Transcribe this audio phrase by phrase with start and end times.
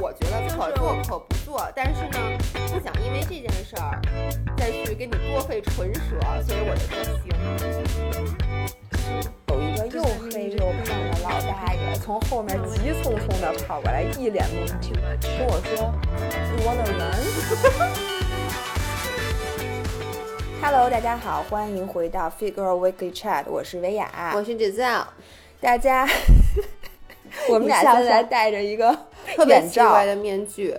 [0.00, 2.18] 我觉得可做可不做，但是呢，
[2.54, 4.00] 不想因为这件事儿
[4.56, 7.28] 再去给你多费唇舌，所以我就说行。
[9.50, 15.92] 有一个又黑又胖的老大爷从后面急匆匆地跑过来，一脸懵逼，跟我说
[16.48, 17.20] ：“You wanna run？”
[20.62, 25.04] Hello，大家好，欢迎回到 Figure Weekly Chat，我是维雅，我是 Giselle，
[25.60, 26.08] 大家，
[27.52, 28.96] 我们俩现在戴着一个
[29.34, 30.74] 特别奇怪的面具。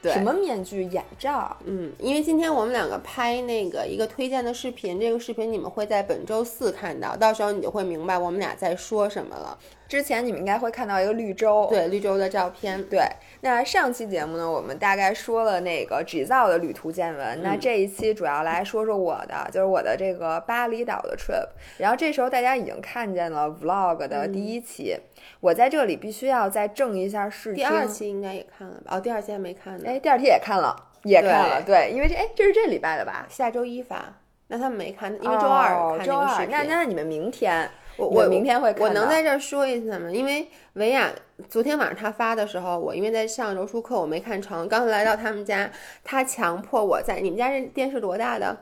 [0.00, 0.84] 对什么面具？
[0.84, 1.56] 眼罩？
[1.64, 9.58] 嗯，因为今天我们两个拍那个一个推荐的视频，这个视频你们会在本周四看到，到时候你就会明白我们俩在说什么了。
[9.88, 12.82] 之前你们应该会看到一个绿洲，对，绿洲的照片。
[12.84, 13.00] 对，
[13.40, 17.42] 那上期节目呢，我们大概说了那个 g 造的旅途见闻。
[17.42, 21.48] 那这一期主要来说说我的， 就是我的这个巴厘岛的 trip。
[21.78, 24.96] 然后这时候大家已经看见了 vlog 的第一期，
[25.40, 27.56] 我在这里必须要再正一下视听。
[27.56, 28.96] 第二期应该也看了吧？
[28.96, 29.84] 哦，第二期还没看呢。
[29.86, 30.74] 哎，第二期也看了，
[31.04, 31.62] 也看了。
[31.62, 33.26] 对，因为这哎，这是这礼拜的吧？
[33.28, 34.04] 下周一发。
[34.48, 36.46] 那他们没看，因为周二看周二。
[36.46, 37.68] 那那你们明天。
[37.96, 38.82] 我我明天会看。
[38.82, 40.10] 我能在这儿说一下吗？
[40.10, 41.08] 因为维亚
[41.48, 44.68] 昨天晚上他发的时候，我因为在上柔术课，我没看成。
[44.68, 45.70] 刚来到他们家，
[46.02, 48.56] 他强迫我在你们家这电视多大的？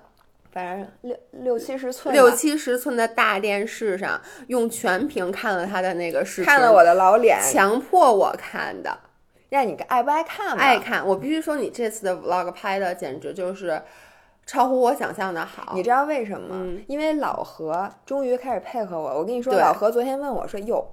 [0.52, 8.96] 反正六六七十寸，六七十寸的大电视上用全屏看了他的那个视频，看了我的老脸，强迫我看的。
[9.48, 10.56] 让你爱不爱看？
[10.56, 11.06] 爱看。
[11.06, 13.82] 我必须说，你这次的 vlog 拍的简直就是。
[14.44, 16.76] 超乎我想象的好，你知道为什么吗？
[16.88, 19.18] 因为老何终于开始配合我。
[19.20, 20.84] 我跟你说，老何昨天问我说：“哟，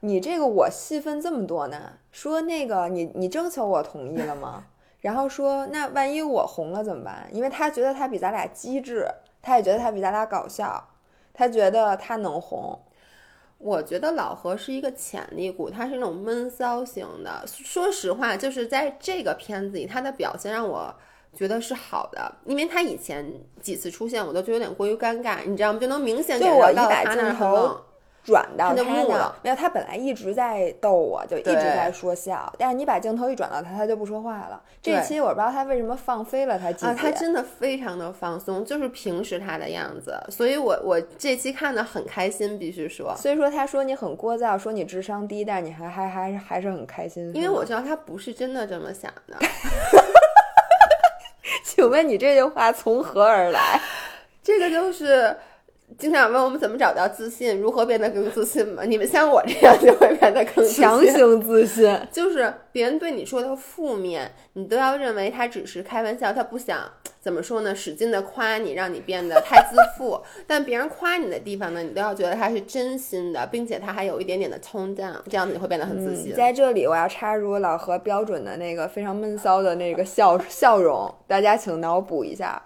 [0.00, 1.92] 你这个我戏份这么多呢？
[2.10, 4.64] 说那个你你征求我同意了吗？
[5.02, 7.28] 然后说那万一我红了怎么办？
[7.30, 9.06] 因为他觉得他比咱俩机智，
[9.42, 10.88] 他也觉得他比咱俩搞笑，
[11.34, 12.80] 他觉得他能红。
[13.58, 17.44] 我觉得老何是一个潜力股，他是那种闷骚型的。
[17.46, 20.94] 说实话，就是在这个片子里，他的表现让我。
[21.34, 23.26] 觉得是好的，因为他以前
[23.62, 25.78] 几次出现，我都觉得有点过于尴尬，你知道吗？
[25.78, 27.80] 就能明显感觉到他镜头
[28.24, 28.84] 转到他的，
[29.42, 32.52] 没有，他本来一直在逗我，就一直在说笑。
[32.56, 34.62] 但是你把镜头一转到他，他就不说话了。
[34.80, 40.16] 这期我不知道他为什么放飞了他自己，他真的非常的放松，就是平时他的样子。
[40.28, 43.14] 所以我我这期看的很开心，必须说。
[43.16, 47.32] 所以说他说你很聒噪，说你智商低，但是你还还还还是很开心。
[47.34, 49.36] 因为我知道他不是真的这么想的。
[51.64, 53.80] 请问你这句话从何而来？
[54.42, 55.36] 这个就是
[55.98, 58.84] 经常问我们怎么找到自信，如何变得更自信嘛？
[58.84, 66.80] 你们像我这样就会变得更强行自信， 就是别人对你说的负面，你都要认为他只是开玩笑，他不想
[67.20, 67.74] 怎么说呢？
[67.74, 70.20] 使劲的夸你，让你变得太自负。
[70.46, 76.34] 但别人夸你的地方呢，你都要觉得他是真心的，并且他还有一点点的 tone down，这样子你会变得很自信。
[76.34, 82.60] 在这里，我要插入老何标准的那个非常闷骚的那个笑笑容，大家请脑补一下。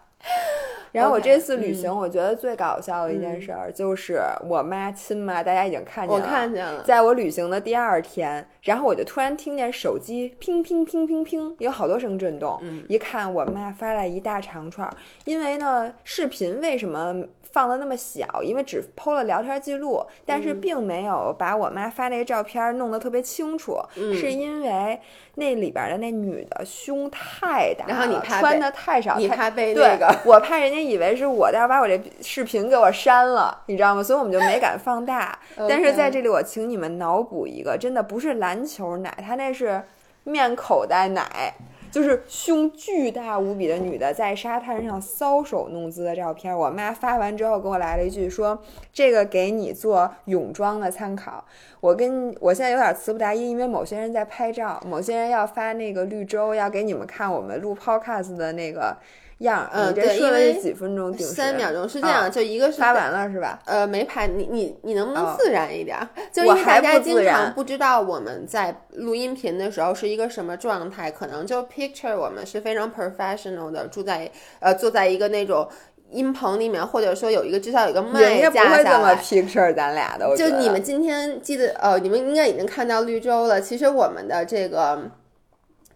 [0.92, 6.24] 然后我这次旅行，我觉得最搞笑的一件事儿就是我妈亲妈，大家已经看见了。
[6.24, 12.60] 我看见了，在我旅行的第二天，然后我就突然听见手机乒乒乒乒乒，有好多声震动。
[12.88, 14.88] 一看，我妈发来一大长串。
[15.24, 17.24] 因为呢，视频为什么
[17.56, 18.43] 放的那么小？
[18.43, 23.78] 因为只剖了聊天记录，但是并没有把我妈发那个照片弄得特别清楚。
[23.94, 25.00] 是因为
[25.34, 30.77] 那里边的那女的胸太大，然后你穿的太少，你怕被那个，我怕人家。
[30.87, 34.03] 以为是我，要把我这视频给我删了，你知道吗？
[34.03, 35.37] 所以我们就没敢放大。
[35.69, 39.83] 但是在这里，我请你们脑补一个，真的不是篮球奶，它那是
[40.25, 41.55] 面口袋奶，
[41.97, 46.55] 就是胸巨大无比的女的在沙滩上搔首弄姿的照片。
[46.55, 48.62] 我妈发完之后给我来了一句说
[48.93, 51.43] ：“这个给你做泳装的参考。”
[51.86, 58.97] 我跟我现在有点词不达意，因为某些人在拍照，某些人要发那个绿洲，要给你们看我们录 podcast 的那个。
[59.41, 63.60] 样，嗯，对，因为几分钟，三秒钟是这样，就一个是发完了是吧？
[63.66, 65.98] 呃，没拍，你你你能不能自然一点？
[66.32, 75.68] 就因为大家经常不知道我们在录音频的时候是一个什么状态，可能就 picture 我们是非常 professional 的，住在呃坐在一个那种
[76.10, 78.84] 音棚里面，或者说有一个至少有一个麦架下来。
[78.84, 83.60] 这么 picture 咱俩的，就你们今天记得呃，你们应该已经看到绿洲了。
[83.60, 85.10] 其实我们的这个。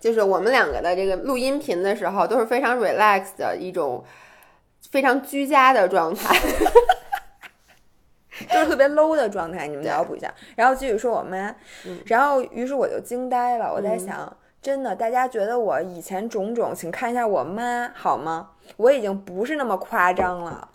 [0.00, 4.02] 就是我们两个的这个录音频的时候都是非常 relax 的一种
[4.90, 6.34] 非常居家的状态，
[8.50, 9.66] 就是特别 low 的状态。
[9.66, 11.54] 你们脑补一下，然后继续说我妈，
[12.06, 13.70] 然后于是我就惊呆了。
[13.70, 18.52] 我在想，真的，大家觉得我以前种种，请看一下我妈好吗？
[18.76, 20.69] 我已经不是那么夸张了。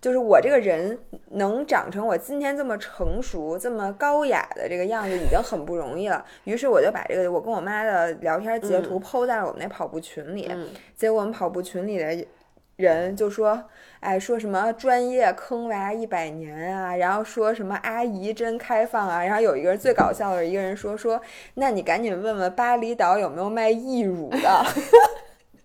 [0.00, 0.98] 就是我这个人
[1.30, 6.24] 能长成我今天这么成熟、这么高雅的这个样子，已经很不容易了。
[6.42, 10.50] 于是我就把这个我跟我妈的聊天截图抛在了我们那跑步群里。
[10.96, 12.26] 结果我们跑步群里的
[12.74, 13.62] 人就说
[14.00, 21.22] ：“哎，说什么专业坑娃一百年啊，然后说什么阿姨真开放啊。”然后有一个人最搞笑的一个人说：“说
[21.54, 24.66] 那你赶紧问问巴厘岛有没有卖义乳的。”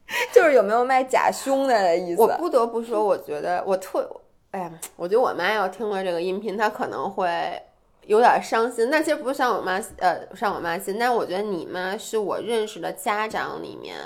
[0.33, 2.21] 就是有没有卖假胸的意思？
[2.21, 4.09] 我不得不说，我觉得我特。
[4.51, 7.61] 哎呀，我觉得我妈要听了这个音频，她可能会
[8.05, 8.89] 有点伤心。
[8.89, 10.97] 那其实不是伤我妈，呃，伤我妈心。
[10.97, 13.97] 但我觉得你妈是我认识的家长里面，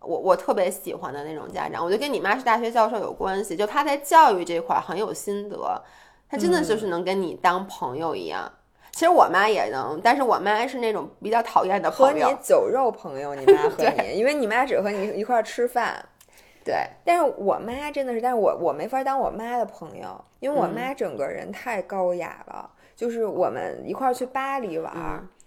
[0.00, 1.84] 我我特别喜欢的那种家长。
[1.84, 5.80] 我觉得跟你妈是大学教授有关系，就她在教育这块很有心得，
[6.28, 8.52] 她真的就是能跟你当朋友一样。
[8.98, 13.32] 其实我妈也能，但是我妈是那种比较讨厌的朋友，和你酒肉朋友。
[13.32, 16.04] 你 妈和你，因为你妈只和你一块吃饭。
[16.64, 16.74] 对，
[17.04, 22.68] 但是我妈真的是，但是我我没法当我妈的朋友，因为我妈整个人太高雅了。
[22.96, 24.92] 就是我们一块儿去巴黎玩，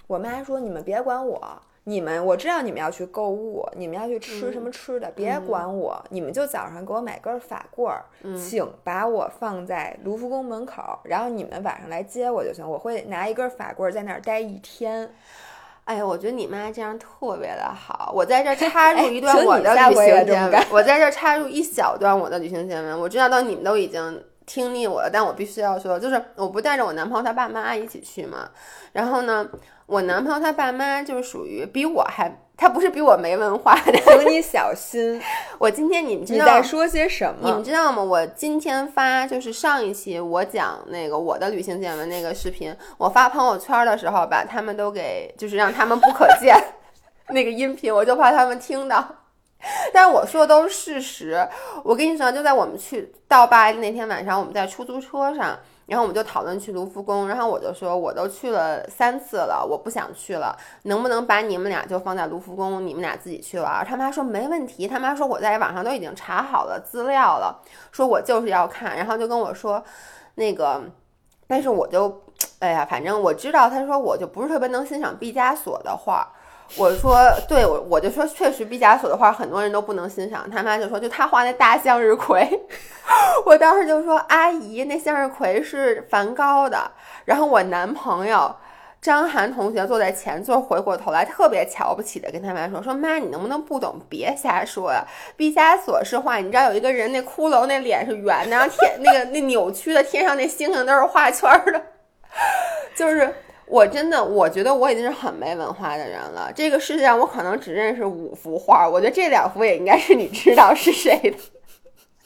[0.07, 8.06] 我妈说：“你们别管我，你们我知道你们要去购物，你们要去吃什么吃的，别管我，你们就早上给我买根法棍儿，
[8.38, 15.12] 请把我放在卢浮宫门口，然后你们晚上来接我就行，我会拿一根法棍在那儿待一天。”
[15.83, 18.13] 哎呀，我觉得你妈这样特别的好。
[18.16, 22.98] 我在这插入一段我的旅行见闻，我在这插入一小段我的旅行见闻。
[22.98, 28.48] 我知道到你们都已经听腻我了，但我必须要说，就是我不带着我男朋友他爸妈一起去嘛。
[28.94, 29.45] 然后呢，
[29.91, 32.31] 我男朋友他爸妈就是属于比我还。
[32.57, 35.19] 他不是比我没文化的，请你小心。
[35.57, 37.39] 我今天你们知道你在说些什么？
[37.41, 38.03] 你们知道吗？
[38.03, 46.55] 我今天发就是上一期我讲那个我的旅行见闻那个视频，我发朋友圈的时候把他们都给就是让他们不可见
[47.29, 49.03] 那个音频，我就怕他们听到。
[49.91, 51.47] 但是我说的都是事实。
[51.83, 55.57] 我跟你说，就在我们去到巴黎那天晚上，我们在出租车上。
[55.91, 63.85] 然后我们就讨论去卢浮宫，然后我就说我都去了三次了，我不想去了，能不能把你们俩就放在卢浮宫，你们俩自己去玩？
[63.85, 67.61] 他妈说没问题，他妈说我在网上都已经查好了资料了，
[67.91, 69.83] 说我就是要看，然后就跟我说
[70.35, 70.81] 那个，
[71.45, 72.21] 但是我就，
[72.59, 76.25] 哎呀，反正我知道，他说我就不是特别能欣赏毕加索的画。
[76.77, 80.50] 我说，对我我就说，确实毕加索的画很多人都不能欣赏。
[80.50, 82.47] 他妈就说，就他画那大向日葵，
[83.45, 86.91] 我当时就说，阿姨，那向日葵是梵高的。
[87.25, 88.56] 然后我男朋友
[89.01, 95.06] 张涵同学坐在前座，回过头来特别瞧不起的跟他妈说，说妈，你能不能不懂，别瞎说呀。
[95.35, 101.81] 毕加索是画，你知道有一个人那骷髅那脸是圆的，然后天那个那扭曲的天上那星星都是画圈的，
[102.95, 103.35] 就是。
[103.71, 106.51] 我真的，我觉得我已经是很没文化的人了。
[106.53, 111.38] 这个世界上，我可能只认识五幅画，我觉得这两幅也应该是你知道是谁的。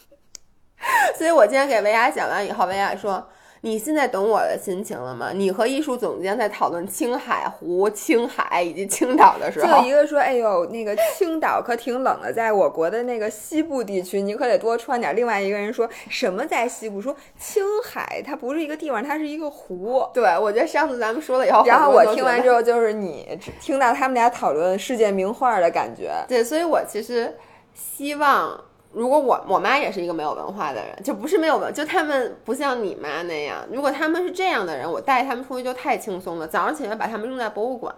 [1.16, 3.30] 所以我今天给维娅讲完以后，维娅说。
[3.66, 5.32] 你现在懂我的心情了吗？
[5.34, 17.02] 你和艺术总监在讨论青海湖、青海以及青岛的时候，就一个说：“哎呦，那个青岛可挺冷的，在我国的那个西部地区，你可得多穿点。”另外一个人说什么在西部？
[17.02, 20.08] 说青海它不是一个地方，它是一个湖。
[20.14, 26.14] 对，我觉得上次咱们说了以后，然后我听完之后，就是你听到他们俩讨论世界名画的感觉。
[26.28, 27.36] 对，所以我其实
[27.74, 28.64] 希望。
[28.96, 33.58] 如果我我妈也是一个没有文化的人，就不是没有文，就他们不像你妈那样。
[33.70, 36.48] 如果他们是这样的人，我带他们出去就太轻松了。
[36.48, 37.94] 早上起来把他们扔在博物馆，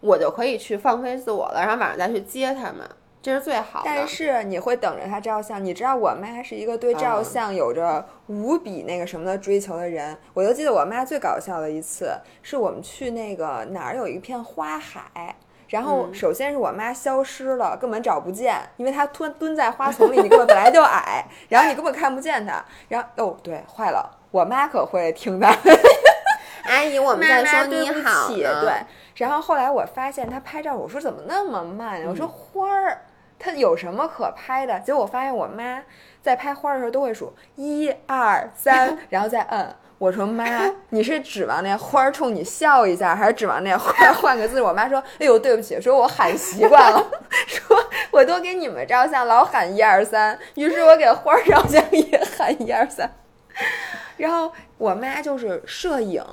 [0.00, 2.80] 我就可以去放飞自我了，然后晚上再去接他们，
[3.22, 3.82] 这是最好。
[3.84, 10.18] 但是你会等着他照相，你知道我妈是一个对照相有着无比那个什么的追求的人。
[10.34, 12.10] 我就记得我妈最搞笑的一次，
[12.42, 15.36] 是我们去那个哪儿有一片花海。
[15.70, 22.62] 然后，首先是我妈消失了，根本找不见，因为她蹲蹲在花丛里，你根本本来就矮，然后你根本看不见她。
[22.88, 25.46] 然后，哦，对，坏了，我妈可会听的。
[26.66, 28.28] 阿姨，我们在说你好。
[28.28, 28.72] 对。
[29.14, 32.02] 然后后来我发现她拍照，我说怎么那么慢？
[32.04, 33.02] 我说花儿，
[33.38, 34.80] 它有什么可拍的？
[34.80, 35.82] 结果我发现我妈
[36.20, 39.76] 在拍花的时候都会数一二三， 然后再摁。
[40.00, 44.58] 我说妈，你是指望那花儿冲你笑一下，还是指望那花儿换个字？
[44.62, 47.06] 我妈说：“哎呦，对不起，说我喊习惯了，
[47.46, 47.76] 说
[48.10, 53.14] 我都给你们照相老喊一二三，于是我给花儿照相也喊一二三。
[54.16, 56.24] ”然后我妈就是摄影。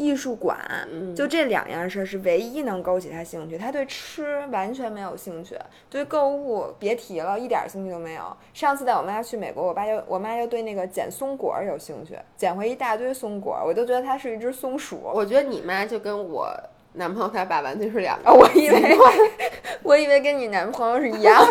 [0.00, 0.58] 艺术馆，
[1.14, 3.58] 就这两样事儿是唯一能勾起他兴趣。
[3.58, 5.54] 他对吃完全没有兴趣，
[5.90, 8.34] 对购物别提了，一点兴趣都没有。
[8.54, 14.98] 上次带我妈去美国，我爸就我妈就对那个捡松果有兴趣，捡回一大堆松果，我都觉得它是一只松鼠。
[15.14, 16.48] 我觉得你妈就跟我
[16.94, 18.32] 男朋友他爸完全是两个。
[18.32, 18.96] 我以为
[19.84, 21.44] 我以为跟你男朋友是一样。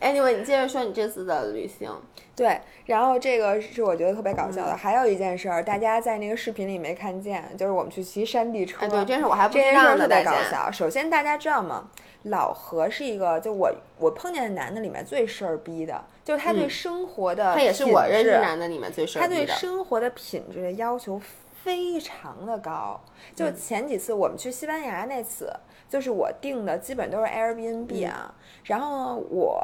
[0.00, 1.90] Anyway，你接着说你这次的旅行。
[2.34, 4.74] 对，然后这个是我觉得特别搞笑的。
[4.74, 8.88] 还有一件事儿，大家在那个视频里没看见，就是我们去骑山地车。
[8.88, 10.70] 对，这是我还不知道特别搞笑。
[10.72, 11.90] 首先，大家知道吗？
[12.22, 19.36] 老何是一个，就我我碰见的男的里面最事儿逼的，就是他对生活的，他也是我认识男的里面最事儿逼的。
[19.36, 21.20] 他对生活的品质的要求
[21.62, 22.98] 非常的高。
[23.34, 25.52] 就前几次我们去西班牙那次，
[25.90, 29.62] 就是我订的基本都是 Airbnb 啊，然后我。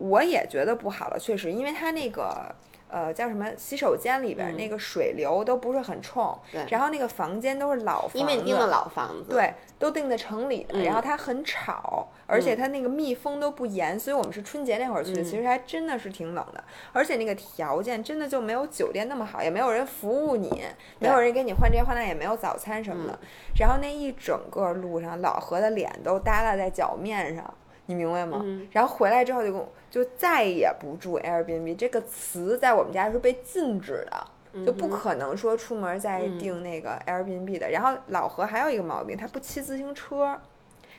[0.00, 2.52] 我也觉得不好了，确实，因为它那个
[2.88, 20.48] 呃叫什么洗手间里边那个水流都不是很冲，对，然后那个房间都是老房子，因为你订的老房子，对，都订的城里的，然后它很吵，而且它那个密封都不严，所以我们是春节那会儿去的，其实还真的是挺冷的，而且那个条件真的就没有酒店那么好，也没有人服务你，
[20.98, 21.20] 没有。
[21.20, 23.18] 人给你换这换那，也没有早餐什么的，
[23.58, 27.54] 然后那一整个路上，老何的脸都耷拉在脚面上。
[27.90, 28.44] 你明白吗？
[28.70, 37.70] 然后回来之后就跟我就再也不住 Airbnb 这个词在我们家是被禁止的，就不可能说出门再订那个 Airbnb 的。
[37.70, 40.38] 然后老何还有一个毛病，他不骑自行车，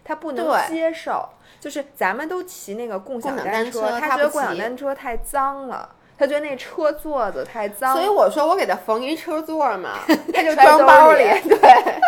[0.03, 1.29] 他不能接受，
[1.61, 7.93] 就是咱们都骑那个共享单车，他觉得共享单车太脏了，他觉得那车座子太脏。
[7.93, 9.99] 所以我说我给他缝一车座嘛，
[10.33, 11.23] 他就装包里。
[11.47, 12.01] 对，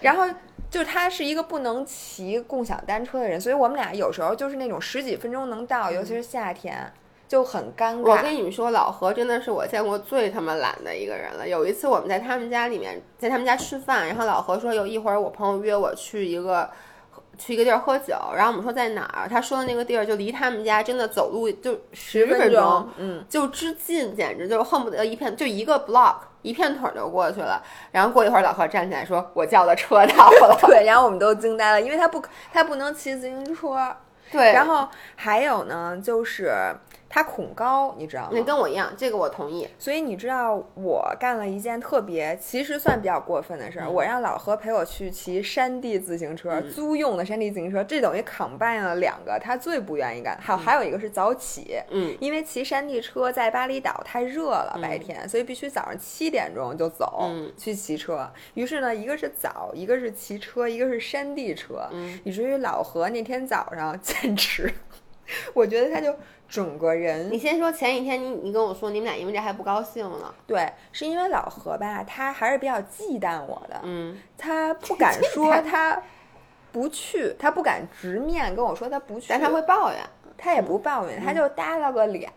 [0.00, 0.26] 然后。
[0.74, 6.92] 就是他是一个不能骑共享单车的人，所以我们俩有时候就是那种十几分钟能到，尤其是夏天
[7.28, 8.10] 就很尴尬。
[8.10, 11.48] 我跟你们说，老何真的是我见过最他妈懒的一个人了。
[11.48, 16.68] 有一次我们在他们家里面，在他们家吃饭，然后老何说有一会儿我朋友约我去一个
[17.38, 19.28] 去一个地儿喝酒，然后我们说在哪儿？
[19.28, 26.16] 他说的那个地儿就离他们家真的走路就十分钟，嗯，就之近，简直就是恨不得一片就一个 block。
[26.42, 30.54] 一片腿就过去了，然后过一会儿，老何站起来说：“我叫的车到了。
[30.68, 32.22] ”对，然后我们都惊呆了，因为他不，
[32.52, 33.96] 他不能骑自行车。
[34.30, 34.86] 对，然后
[35.16, 36.54] 还有呢，就是。
[37.14, 38.30] 他恐高，你知道吗？
[38.32, 39.68] 那跟我一样，这个我同意。
[39.78, 43.88] 所以你知道我干了一件特别，其实算比较过分的事儿。
[43.88, 50.36] 我让老何陪我去骑山地自行车，租用的山地自行车，这等于 combine 了两个他最不愿意干。
[50.42, 58.28] 还有还有一个是早起，嗯，因为骑山地车在巴厘岛太热了，白天，所以必须早上七点钟就走去骑车。
[58.54, 61.88] 于是呢，一个是早，一个是骑车，一个是山地车，
[62.24, 64.74] 以至于老何那天早上简直，
[65.52, 66.14] 我觉得他就。
[66.46, 70.32] 整个人，你先说前几天你你跟我说你们俩因为这还不高兴呢？
[70.46, 76.00] 对，是因为老何吧，他还是比较忌惮我的，嗯，他不敢 说他
[76.70, 79.98] 不去，他不敢直面跟我说他不去，但他会抱怨，
[80.36, 82.30] 他也不抱怨，他就耷拉个脸。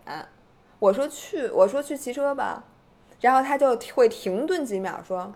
[0.79, 2.63] 我说去，我说去骑车吧，
[3.19, 5.31] 然后他就会停顿几秒说，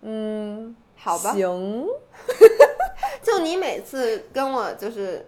[0.00, 1.86] 嗯，好吧，行。
[3.22, 5.24] 就你每次跟我就是。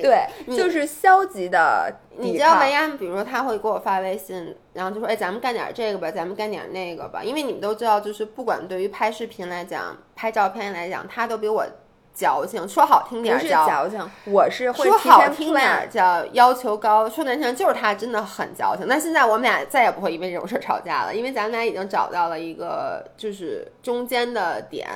[0.00, 0.26] 对，
[0.56, 1.92] 就是消极的。
[2.16, 11.66] 你知道维安，比如说他会给我发微信，然后就说：“哎，咱们干点这个吧，咱们干点那个吧。”因为你们都知道，就是不管对于拍视频来讲、拍照片来讲，他都比我
[12.14, 12.68] 矫情。
[12.68, 18.86] 说好听点叫矫情，我是会说好听点叫要求高，说难听就是他真的很矫情。
[18.86, 24.88] 那现在我们俩再也不会因为这种事吵架了，因为咱们俩已经找到了一个就是中间的点。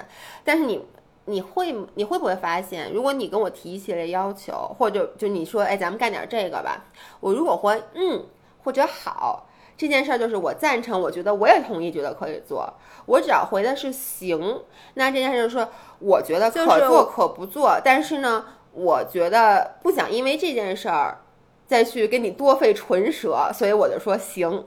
[0.44, 0.86] 但是你。
[1.28, 6.86] 你会你会不会发现，如果你跟我提一系列要求，或者就你说，哎，咱们干点这个吧，
[7.20, 8.24] 我如果回嗯
[8.64, 12.72] 或者好，这件事儿就是我赞成，我觉得我也同意，觉得可以做，
[13.06, 14.62] 我只要回的是行，
[14.94, 15.68] 那这件事就是
[15.98, 21.20] 我觉得可做可不做，但是呢，我觉得不想因为这件事儿
[21.66, 24.64] 再去跟你多费唇舌，所以我就说行。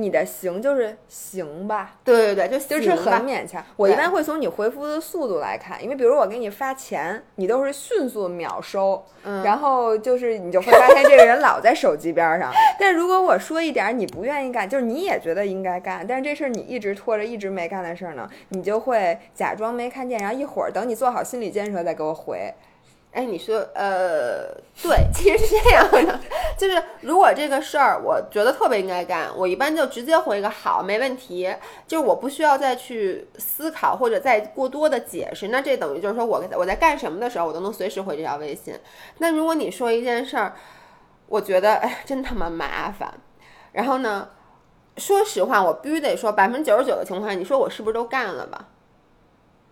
[0.00, 3.64] 你的行就是行吧，对对对，就就是很勉强。
[3.76, 9.04] 我一般会从你回复的速度来看，因为比如我给你发钱，你都是迅速秒收，
[9.44, 12.50] 然后就是你就会发现这个人老在手机边上。
[12.78, 22.52] 但如果我说一点你不愿意干，就是你也觉得应该干，但是这事儿你一直拖着，一直没干的事儿呢，你就会假装没看见，然后一会儿等你做好心理建设再给我回。
[23.12, 26.20] 哎，你说，呃，对，其实是这样的，
[26.56, 31.52] 就是如果这个事儿我觉得特别应该干，我一般就直接回一个好，没问题，
[31.88, 35.48] 就是我不需要再去思考或者再过多的解释。
[35.48, 38.78] 那这等于就是说我我在干什么的时候，我都能随时回这条微信。
[39.18, 40.54] 那如果你说一件事儿，
[41.26, 43.12] 我觉得哎，真他妈麻烦。
[43.72, 44.28] 然后呢，
[44.98, 48.68] 说实话，我必须得说，百分之九十九的情况下，你说我是不是都干了吧？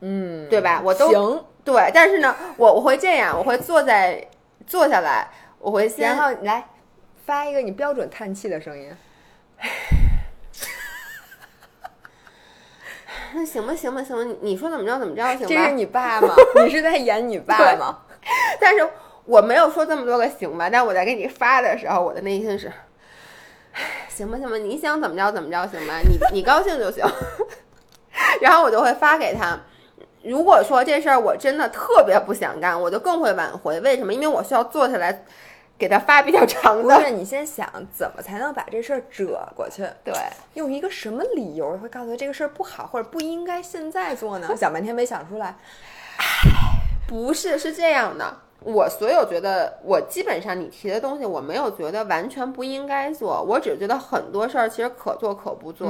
[0.01, 0.83] 嗯，对吧？
[0.85, 1.45] 我都行。
[1.65, 4.27] 对，但是呢，我我会这样，我会坐在
[4.67, 6.67] 坐下来，我会先，然后来
[7.27, 8.91] 发一个你标准叹气的声音。
[13.35, 15.47] 那行吧，行吧，行吧，你说怎么着怎么着行吧？
[15.47, 16.35] 这是你爸吗？
[16.65, 17.99] 你是在演你爸吗？
[18.59, 18.89] 但是
[19.27, 22.73] 我没有说这么多个行吧，但我在给你发的时候，我的内心是，
[24.09, 27.05] 行吧行吧，你想怎么着怎么着行吧，你你高兴就行。
[28.41, 29.61] 然后我就会发给他。
[30.29, 33.81] 如果说这事儿我真的特别不想干，我就更会挽回。
[33.81, 34.13] 为什么？
[34.13, 35.25] 因为我需要坐下来
[35.79, 36.97] 给他发比较长的。
[36.97, 39.89] 不是，你先想怎么才能把这事儿折过去？
[40.05, 40.13] 对，
[40.53, 44.55] 用一个什么理由会告诉他这个事儿不好或者不应该现在做呢？
[44.55, 45.57] 想半天没想出来。
[47.07, 48.37] 不是，是这样的。
[48.61, 55.89] 我所有觉得，我基本上你提的东西，我没有觉得完全不应该做，我只觉得很多事儿其实可做可不做。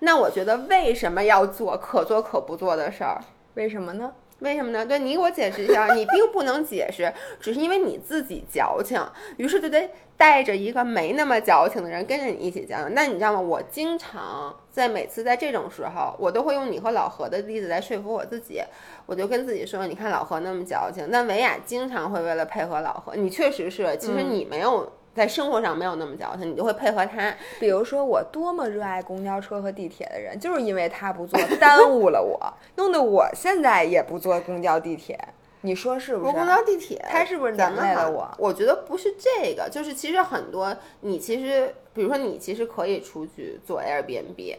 [0.00, 3.18] 那我觉得为什么要做可做可不做的事儿？
[3.54, 4.12] 为什么呢？
[4.40, 4.84] 为什么呢？
[4.84, 9.00] 对你给我解释一下，你并不能解释，只是因为你自己矫情，
[9.36, 12.92] 于是就得带着一个没那么矫情的人跟着你一起矫情。
[12.94, 13.40] 那你知道吗？
[13.40, 18.60] 我经常在每次在这种时候，我都会用你和老何的例子来说服我自己。
[19.06, 24.92] 我就跟自己说，你看老何那么矫情，那维亚经常会为了配合老何，你确实是，其实你没有。
[25.14, 27.34] 在生活上没有那么矫情，你就会配合他。
[27.60, 35.18] 比如说，我多么热爱公交车和地铁的人，就是因为他不坐，耽误了我，弄得我现在也不坐公交地铁。
[35.60, 36.32] 你说是不是？
[36.32, 38.28] 公交地铁，他是不是难为了我？
[38.38, 44.56] 我觉得不是这个，就是其实很多，你其实，比如说你其实可以出去做 Airbnb。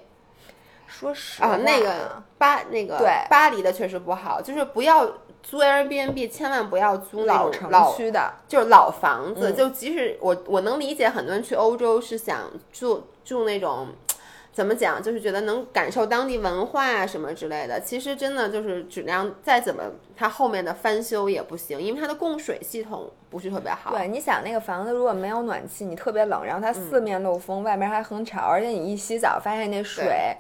[0.88, 5.05] 说实话，那个巴那个对巴黎的确实不好，就是不要。
[5.48, 9.54] 租 Airbnb 千万不要租老城区的，就是老房子。
[9.54, 13.90] 就即使我我能理解很多人去欧洲是想住住那种，
[14.52, 17.80] 怎么讲，就是觉得能感受当地文化啊什么之类的。
[17.80, 19.84] 其实真的就是质量再怎么，
[20.18, 23.92] 它后面的翻修也不行，因为它的供水系统不是特别好。
[23.92, 30.36] 对，你想那个房子如果没有暖气，你特别冷，然后它四面漏风，外面还很吵，而且你一洗澡发现那水。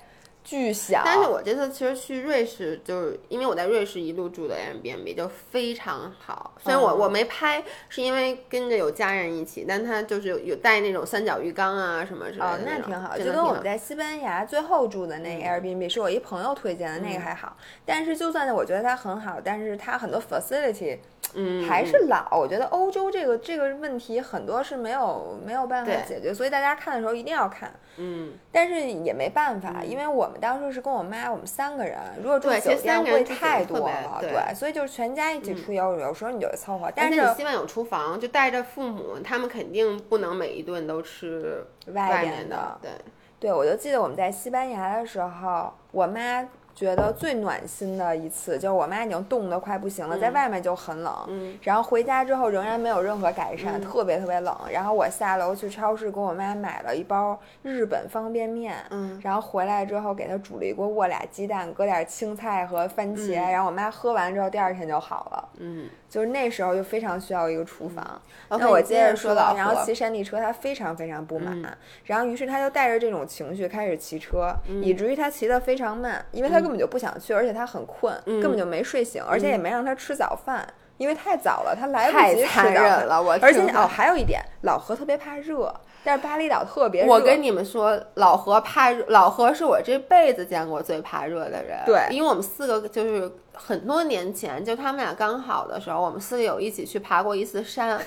[0.45, 6.53] 巨小，但是我这次其实去瑞士，就是因为我在瑞士一路住的 Airbnb 就非常好。
[6.63, 12.45] 虽然我我没拍，是因为跟着有家人一起，但他就是有有带那种三角浴缸啊什么之类的。
[12.45, 17.57] 哦，那挺好，就跟我们在西班牙最后住的那个 Airbnb 是我一朋友推荐的，那个还好。
[17.83, 20.99] 但是就算是我觉得它很好，但是它很多 facility。
[21.37, 22.29] 嗯，还是老。
[22.31, 27.73] 我觉得欧洲这个这个问题很多是没有没有办法解决，所以大家看的时候一定要看。
[27.97, 36.91] 嗯，但是也没办法，因为我们当时是跟我妈，我们三个人，如果住酒店会太多了，对，所以就是全家一起出游，有时候你就凑合。
[36.95, 42.77] 但是你希望有厨房，就带着父母，他们肯定不能每一顿都吃外面的。
[42.81, 42.91] 对，
[43.39, 46.47] 对，我就记得我们在西班牙的时候，我妈。
[46.75, 54.53] 觉得最暖心的一次，就是我妈已经冻得快不行了，在外面就很冷，然后回家之后仍然没有任何改善，特别特别冷。
[54.69, 58.75] 然后我下楼去超市给我妈买了一包日本方便面，
[59.21, 65.49] 然后回来之后给她煮了一锅卧俩鸡蛋，搁点青菜和番茄，然后我妈喝完之后第二天就好了。
[65.59, 65.87] 嗯。
[66.09, 68.21] 就是那时候就非常需要一个厨房。
[68.49, 80.65] 那我接着说，然后骑山地车他非常非常不满，然后于是他就带着这种情绪开始骑车，以至于他骑得非常慢，因为他根本就不想去，而且他很困，根本就没睡醒，而且也没让他吃早饭，
[80.97, 83.21] 因为太早了，他来不及吃早饭了。
[83.21, 85.73] 我而且哦，还有一点，老何特别怕热。
[86.05, 87.11] 但是巴厘岛特别热。
[87.11, 91.79] 我跟你们说，老何怕热，老何是我这辈子见过最怕热的人。
[91.85, 97.99] 对，因为我们四个就是很多年前，就他们俩刚好的时候，我们四个有一起去爬过一次山。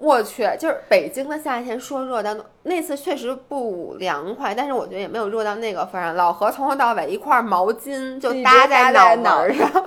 [0.00, 6.14] 我去，就是北京的夏天说热，但那次确实不凉快，但是我觉得也没有热到那个份上。
[6.14, 9.84] 老何从头到尾一块毛巾就搭在脑门上，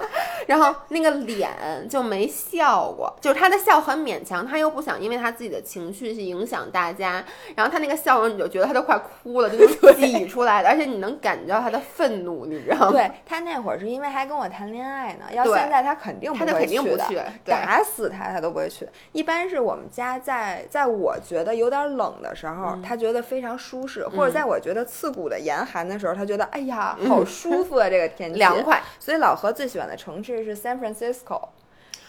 [0.47, 1.49] 然后那个脸
[1.89, 7.23] 就没笑过，就是他的笑很勉强，他又不想因为他自己的情绪去影响大家，
[7.55, 12.91] 然后他那个笑容你就觉得他都快哭了，就挤出来的，而且你能感觉到他的愤怒，你知道吗？
[12.91, 18.85] 对他那会儿是因为还跟我谈恋爱呢，要现在他肯定他就肯定不去，打死他他都不会去。
[19.13, 20.00] 一般是我们家。
[20.01, 28.81] 家在在我觉得有点冷的时候，他觉得非常舒适；或者在我觉得刺骨的严寒的时候，他觉得哎呀，好舒服啊，这个天气凉快。
[28.99, 31.49] 所以老何最喜欢的城市是 San Francisco，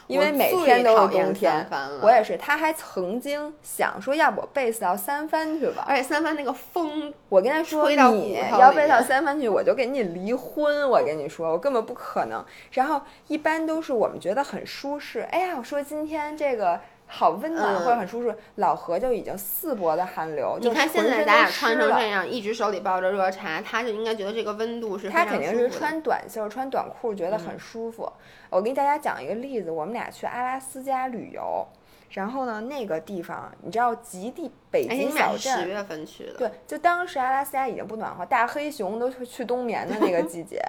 [0.06, 1.66] 因为每天都有冬天。
[2.02, 5.84] 我也是，他还曾经想说，要不我 base 到三藩去吧。
[5.86, 10.88] 而且三藩那个风，我跟他说，你要 base 到三藩去，我就跟你离婚。
[10.88, 12.44] 我跟你说，我根本不可能。
[12.72, 15.20] 然后一般都是我们觉得很舒适。
[15.30, 16.80] 哎呀，我说今天这个。
[17.14, 20.56] 好温暖或者很舒适，老何就已经四搏的寒流。
[20.58, 28.10] 你看现在咱俩穿成这样，一直手里抱着热茶，他就应该觉得这个温度是他肯定是穿短袖、穿短裤觉得很舒服。
[28.48, 31.66] 我给大家讲一个例子，我们俩去阿拉斯加旅游，
[32.12, 40.62] 然后呢，那个地方你知道极地北极小镇，十月份去的，对，就当时阿拉斯加已经不暖和，大黑熊都去冬眠的那个季节，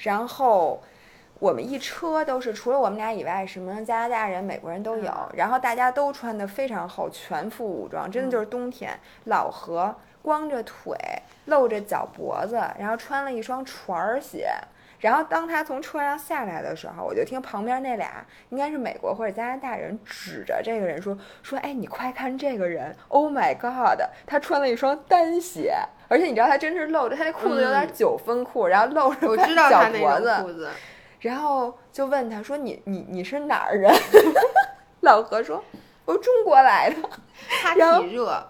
[0.00, 0.82] 然后。
[1.38, 8.98] 我们一车都是除了我们俩以外，什么加拿大人、美国人都有，然后大家都穿的非常厚，全副武装，真的就是冬天。
[9.24, 10.96] 老何光着腿，
[11.44, 14.48] 露着脚脖子，然后穿了一双船儿鞋。
[14.98, 25.74] 然后当他从车上下来的时候，我就听旁边那俩应该是美国或者加拿大人指着这个人说说，哎，你快看这个人，Oh my God，他穿了一双单鞋，
[26.08, 30.70] 而且你知道他真是露着他那裤子有点九分裤，然后露着我知道脚他那脖子，
[31.26, 33.92] 然后就问他说你你你是哪儿人？
[35.02, 35.62] 老何说，
[36.04, 36.96] 我中国来的。
[37.62, 38.46] 他 然后体热，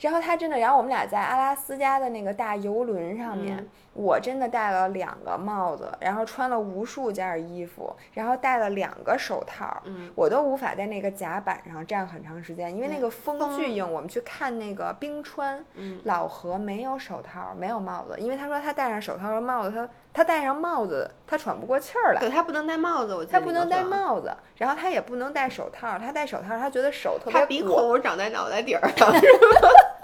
[0.00, 13.86] 然后他真的，然后我们俩在阿拉斯加的那个大游轮上面，嗯我真的戴了两个帽子，然后穿了无数件衣服，然后戴了两个手套，嗯我都无法在那个甲板上站很长时间，因为那个风风巨硬。
[13.90, 22.20] 我们去看那个冰川，嗯老何没有手套，没有帽子，因为他说他戴上手套和帽子，他他戴上帽子，他喘不过气儿来。
[22.20, 25.98] 对他不能戴帽子，我他不能戴帽子，然后他也不能戴手套。
[25.98, 29.10] 他戴手套，他觉得手特别他鼻孔长在脑袋顶儿上，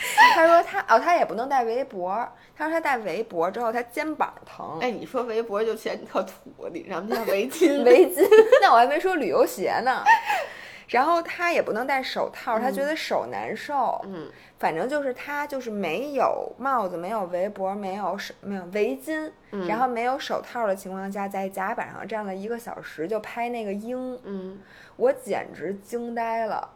[0.34, 2.26] 他说他哦，他也不能戴围脖。
[2.56, 4.78] 他说他戴围脖之后，他肩膀疼。
[4.80, 8.26] 哎，你说围脖就显得你特土，你咱们叫围巾， 围巾，
[8.60, 10.04] 那我还没说旅游鞋呢。
[10.88, 14.00] 然后他也不能戴手套，他觉得手难受。
[14.06, 24.58] 嗯，反正就是他就是没有帽子，没有围脖，没有手，没有围巾，嗯然后没有手套的情况下，在甲板上站了一个小时就拍那个鹰，嗯，
[24.96, 26.68] 我简直惊呆了。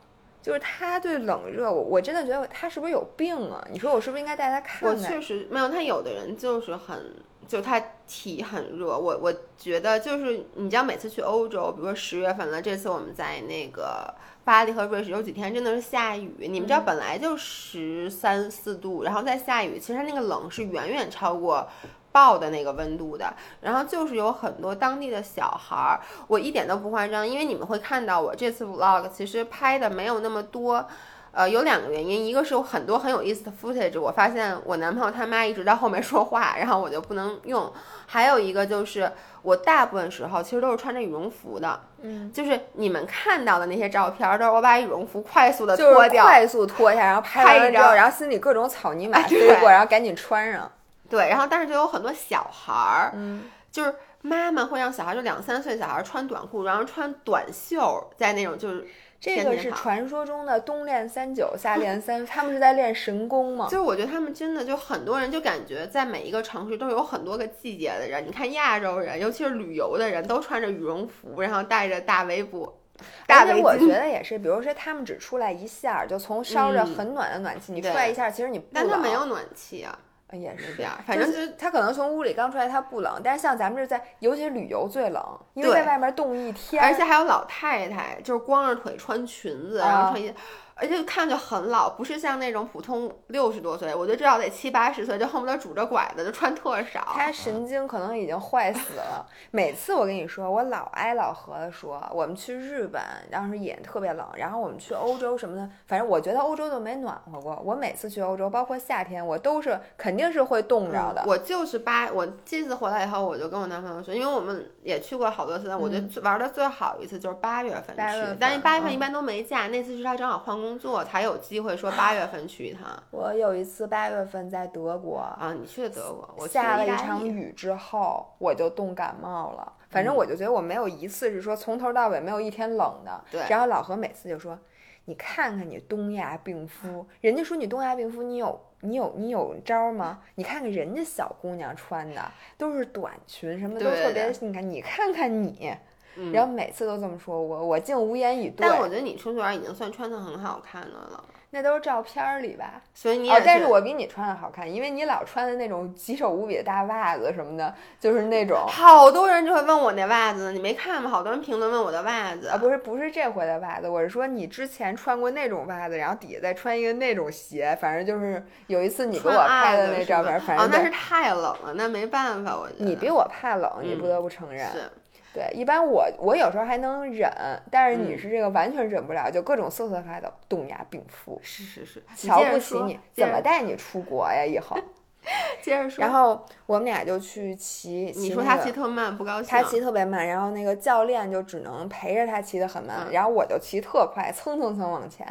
[0.45, 3.67] 就是他对冷热，我我真的觉得他是不是有病啊？
[3.73, 5.03] 你说我是不是应该带他看我看？
[5.03, 7.15] 确实没有，他有的人就是很，
[7.49, 8.89] 就他体很热。
[8.89, 16.35] 我我觉得就是你知道，每次去欧洲，比如说十月份了，这次我们在那个巴黎和瑞士有几天真的是下雨。
[16.41, 21.67] 你们知道嗯本来就十三四度，然后再下雨，其实它那个冷是远远超过。
[22.15, 30.87] 报的那个温度的，然后就是有很多当地的小孩儿，我一点都不夸张，因为你们会看到我这次 vlog 其实拍的没有那么多，
[31.33, 37.65] 呃，有两个原因，一个是有很多很有意思的 footage，我发现我男朋友他妈一直在后面说话，然后我就不能用；
[38.07, 39.11] 还有一个就是
[39.43, 50.71] 我大部分时候其实都是穿着羽绒服的，嗯，就是你们看到的那些照片儿都是我把羽绒服快速的就是脱掉，快速脱下，然后拍拍一张完了之后，然后心里各种草泥马哎飞过，然后赶紧穿上。
[51.09, 58.87] 对，然后但是就有很多小孩儿，嗯，就是妈妈会让小孩就两三岁小孩穿短裤，然后穿短袖，在那种就是
[59.21, 63.67] 这个是传说中的冬练三九，夏练 三，他们是在练神功吗？
[63.67, 68.27] 就是我觉得他们真的就很多人就感觉在每一个城市都有很多个季节的人。
[68.27, 72.79] 你看亚洲人，尤其是旅游的人，都穿着羽绒服，然后戴着大围脖、
[73.27, 73.89] 大围而且我觉。
[73.89, 80.09] 得也是，比如说他们只出来一下，就从烧着嗯很暖的暖气，你出来一下，其实你不但他没有暖气啊，呃
[80.41, 85.23] 也是那边儿反正就是他可能从屋里刚出来，他不冷，但是像咱们这在，尤其是旅游最冷，
[85.55, 90.35] 因为在外面冻一天，而且还有老太太，就是光着腿穿裙子，然后啊穿一。
[90.77, 97.07] 而且看着就很老，不是像那种普通六十多岁，我觉得至少得七八十岁，就恨不得拄着拐子，就穿特少。
[97.13, 99.27] 他神经可能已经坏死了。
[99.51, 107.61] 每次我跟你说，我老挨老何的说，我们去日本当时也特别冷，然后我们去欧洲什么的，反正我觉得欧洲就没暖和过。
[107.65, 111.23] 我每次去欧洲，包括夏天，我都是肯定是会冻着的。
[111.23, 123.01] 嗯我就是八，我这次回来以后，我就跟我男朋友说，因为我们也去过好多次，我觉得最玩的最好一次就是八月份去但是八月份嗯一般都没假，那次是他正好换工作，才有机会说八月份去一趟。
[123.11, 126.95] 我有一次八月份在德国，啊，你去的德国，我下了一。
[126.97, 129.73] 场雨之后，我就冻感冒了。
[129.91, 133.25] 反嗯正我就觉得我没有一次是说从头到尾没有一天冷的。
[133.31, 134.59] 对然后老何每次就说
[135.05, 140.21] ：“你看看你东亚病夫，人家说你东亚病夫，你有你有你有招吗？
[140.37, 142.23] 你看看人家小姑娘穿的
[142.57, 145.77] 都是短裙，什么都特别，对你看你看看你。”
[146.17, 148.69] 嗯然后每次都这么说我，我竟无言以对。
[148.69, 152.83] 但我觉得你出去玩已经算穿的很好看的了，那都是照片儿里吧？
[152.93, 161.11] 所以你也哦，但是我比你穿的好看，因为你老穿的那种棘手无比的大袜子什么的，就是那种 好多人就会问我那袜子，你没看吗？
[161.11, 174.67] 好多人评论问我的袜子啊，不是不是这回的袜子，我是说你之前穿过那种袜子，然后底下再穿一个那种鞋，反正就是有一次你给我拍的那照片，反哦正，对那是太冷了，那没办法，我觉得你比我怕冷，你不嗯得不承认。
[174.73, 174.91] 是
[175.35, 177.29] 对，一般我我有时候还能忍，
[177.71, 184.47] 但是你嗯是这个完全忍不了，就各种瑟瑟发抖，冻牙病夫，是是是，瞧不起你，怎么带你出国呀？
[184.47, 184.79] 以后。
[185.63, 189.51] 接着说，然后我们俩就去骑，你说他骑特慢，不高兴。
[189.51, 195.27] 他骑特别慢，然后那个教练就只能陪着他骑得很慢，嗯然后我就骑特快，蹭蹭蹭往前。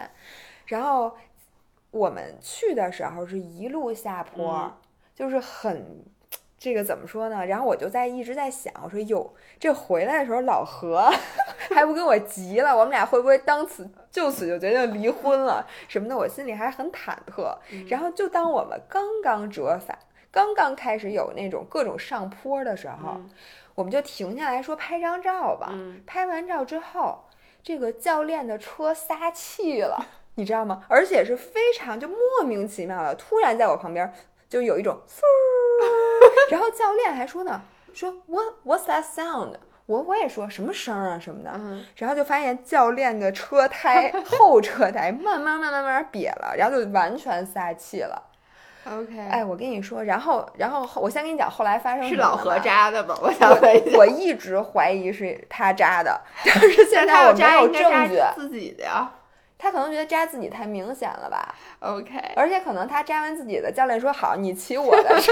[0.65, 1.15] 然后
[1.91, 4.73] 我们去的时候是一路下坡，嗯
[5.13, 6.03] 就是很
[6.63, 7.45] 这个怎么说呢？
[7.45, 11.11] 然后我就在一直在想，我说哟，这回来的时候老何
[11.75, 16.15] 还不跟我急了，我们俩会不会当此就此就决定离婚了什么的？
[16.15, 17.53] 我心里还很忐忑。
[17.89, 19.99] 然后就当我们刚刚折返，
[20.31, 23.19] 刚刚开始有那种各种上坡的时候，
[23.75, 25.69] 我们就停下来说拍张照吧。
[26.07, 27.25] 拍完照之后，
[27.61, 30.85] 这个教练的车撒气了，你知道吗？
[30.87, 34.13] 而且是非常就莫名其妙的，突然在我旁边
[34.47, 35.19] 就有一种嗖。
[36.51, 37.61] 然后教练还说呢，
[37.93, 39.55] 说 What What's that sound？
[39.85, 41.51] 我我也说什么声啊什么的，
[41.97, 48.29] 然后就发现教练的车胎 后车胎慢慢慢慢慢慢瘪了，然后就完全撒气了。
[48.85, 53.17] OK，哎，我跟你说，然后然后我先跟你讲后来发生是老何扎的吧？
[53.21, 58.17] 我想我我一直怀疑是他扎的，但是现在我没有证据。
[58.35, 59.11] 自己的呀。
[59.63, 65.31] 他可能觉得扎自己太明显了吧？OK，而且可能他扎完自己的，教练说好，你骑我的车，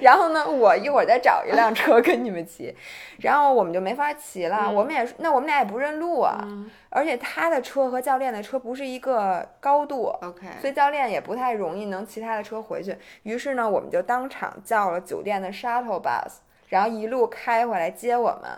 [0.00, 2.74] 然后呢，我一会儿再找一辆车跟你们骑，
[3.20, 4.68] 然后我们就没法骑了。
[4.68, 6.44] 我们也那我们俩也不认路啊，
[6.90, 12.98] 而且他的车和教练的车不是一个高度，OK，所以教练也不太容易能骑他的车回去。
[13.22, 16.32] 于是呢，我们就当场叫了酒店的 shuttle bus，
[16.68, 18.50] 然后一路开回来接我们。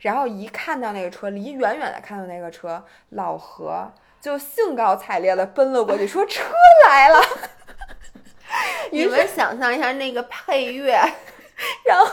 [0.00, 3.92] 然后一看到那个车，离远远的看到那个车，老何。
[4.20, 6.42] 就兴高采烈的奔了过去，说车
[6.86, 7.20] 来了。
[8.90, 10.92] 你们想象一下那个配乐，
[11.84, 12.06] 然后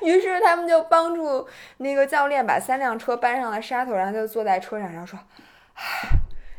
[0.00, 5.18] 于是他们就帮助那个教练把三辆车搬上了沙头，然后就坐在车上，然后说
[5.74, 6.08] ：“唉，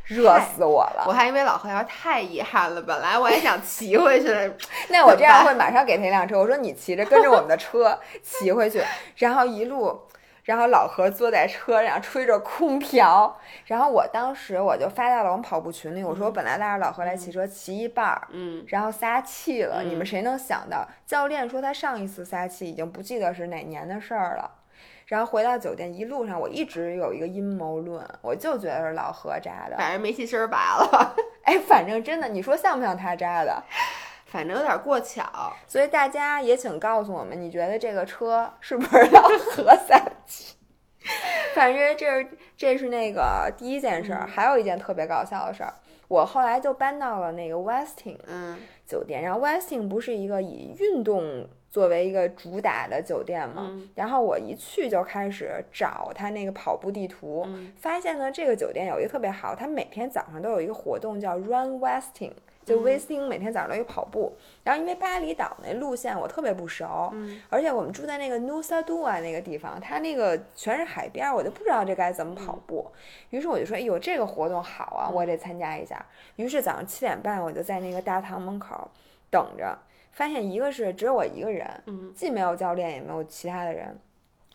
[0.05, 1.03] 热死我了！
[1.05, 4.27] 我还以为老何要太遗憾了，本来我还想骑回去。
[4.89, 8.83] 那我这样会马上给他一辆车，我说你骑着跟着我们的车骑回去，
[9.17, 10.01] 然后一路。”
[10.47, 19.83] 然后老何坐在车上吹着空调，然后我当时我就发到了我们跑步群里，我说我本来拉着老何来骑车，骑一半儿，嗯，然后撒气了。
[19.83, 20.87] 你们谁能想到？
[21.05, 24.49] 教练说他上一次撒气已经不记得是哪年的事儿了。
[25.07, 31.13] 然后回到酒店一路上，我一直有一个阴谋论，我就觉得是老何扎的，反正煤气芯儿拔了。
[31.43, 33.61] 哎，反正真的，你说像不像他扎的？
[34.27, 35.25] 反正有点过巧。
[35.67, 40.01] 所以大家也请告诉我们，你觉得这个车是不是老何撒？
[41.55, 45.73] 反正这是这是那个第一件事儿，还有一件特别搞笑的事儿。
[46.07, 62.31] 我后来就搬到了那个 Westin 嗯酒店，然后 Westin 不是一个以运动作为一个主打的酒店嘛，然后我一去就开始找他那个跑步地图，发现呢这个酒店有一个特别好，他每天早上都有一个活动叫 Run Westin。
[62.67, 67.13] 就威斯汀每天早上都有跑步，然后因为巴厘岛那路线我特别不熟，
[67.49, 72.91] 而且我们住在那个 Nusa Dua 那个地方，它那个全是海边，我就不知道这该怎么跑步。
[73.29, 78.91] 于是我就说：“哎呦，这个活动好啊，我得参加一下。”于是早上七点半我就在那个大堂门口
[79.29, 79.79] 等着，
[80.11, 81.65] 发现一个是只有我一个人，
[82.13, 83.97] 既没有教练也没有其他的人，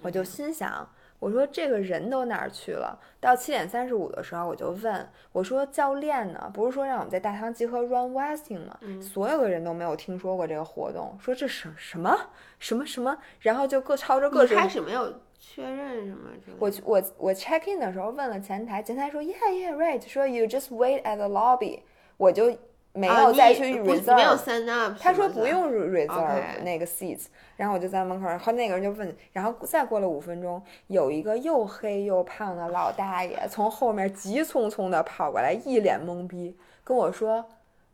[0.03, 0.87] 我就心想。
[1.23, 2.99] 我说这个人都哪儿去了？
[3.21, 6.51] 到七点三十五的时候，我就问我说：“教练呢？
[6.53, 12.19] 不是说让我们在大堂集合 run westing 吗？”所有的人都没有听说过这个活动，说这什什么
[12.59, 14.45] 什么什么，然后就各朝着各。
[14.49, 16.29] 开始没有确认什么？
[16.59, 21.83] 我我我 check in 的时候问了前台，前台说 Yeah yeah right，说 You just wait at the lobby，
[22.17, 22.53] 我就。
[22.94, 24.94] 没有再去 reserve，没有 sign up。
[25.00, 27.26] 他说不用 reserve 那个 seats，
[27.57, 37.44] 然后我就在门口，然后那个人就问，然后再过了五分钟，有一个又黑又胖的老大爷从后面急匆匆的跑过来，一脸懵逼，跟我说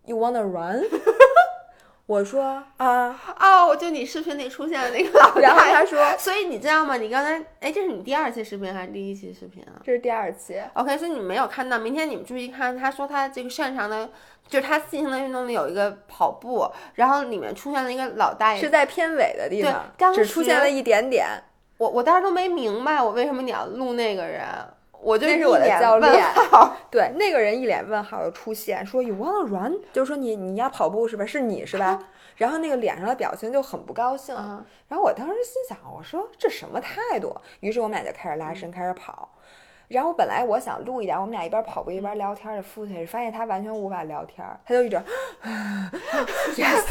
[0.04, 0.82] ，You wanna run？
[2.06, 6.96] 我说啊哦，就你视频里出现的那个老 然后他说，所以你知道吗？
[6.96, 9.76] 你刚才哎，这是你第二期视频还是第一期视频啊？
[9.84, 10.58] 这是第二期。
[10.72, 11.78] OK，所以你没有看到。
[11.78, 14.08] 明天你们注意看，他说他这个擅长的，
[14.48, 21.28] 就是他进行的运动里有一个跑步，然后里面出现了一个老大爷，是在片尾的地方，只出现了一点点。
[21.76, 24.44] 我我当时都没明白，我为什么你要录那个人。
[25.00, 26.26] 我就是我的教练，
[26.90, 29.78] 对那个人一脸问号的出现，说 You wanna run？
[29.92, 31.24] 就是说你你要跑步是吧？
[31.24, 32.00] 是你是吧？
[32.34, 34.34] 然后那个脸上的表情就很不高兴。
[34.88, 37.32] 然后我当时心想，我说这什么态度？
[37.60, 39.28] 于是我们俩就开始拉伸，开始跑。
[39.88, 44.96] 然后本来我想录一点，我们俩一边跑步一边聊天的 footage，发现他完全无法聊天，他就一直
[46.56, 46.84] yes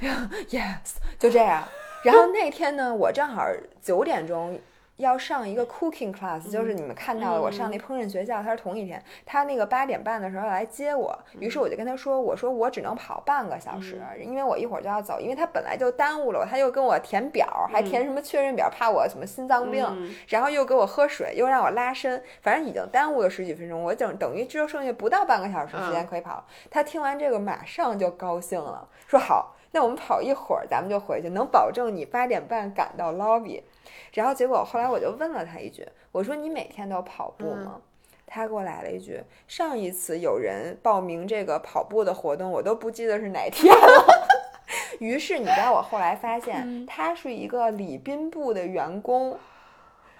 [0.50, 1.64] yes 就这样。
[2.04, 3.44] 然后那天呢，我正好
[3.82, 4.58] 九点钟。
[5.00, 9.02] 要上一个 cooking class，就是你们看到的，我上那烹饪学校，他是同一天。
[9.26, 19.84] 他那个八点半的时候来接我，于是我就跟他说：“我说我只能跑半个小时，因为我一会儿就要走，因为他本来就耽误了我，他又跟我填表，还填什么确认表，怕我什么心脏病，
[20.28, 26.44] 然后又给我喝水，又让我拉伸，反正已经耽误了十几分钟，我等等于只有剩下不到半个小时时间可以跑。
[26.70, 33.62] 他听完这个马上就高兴了，说好。”那我们跑一会儿，咱们就回去，能保证你八点半赶到 lobby。
[34.12, 37.80] 然后结果后来我就问了他一句，我说你每天都跑步吗？
[38.26, 44.06] 他给我来了一句，上一次有人报名这个跑步的活动，我都不记得是哪天了。
[44.98, 49.38] 于是你知道，我后来发现他是一个礼宾部的员工，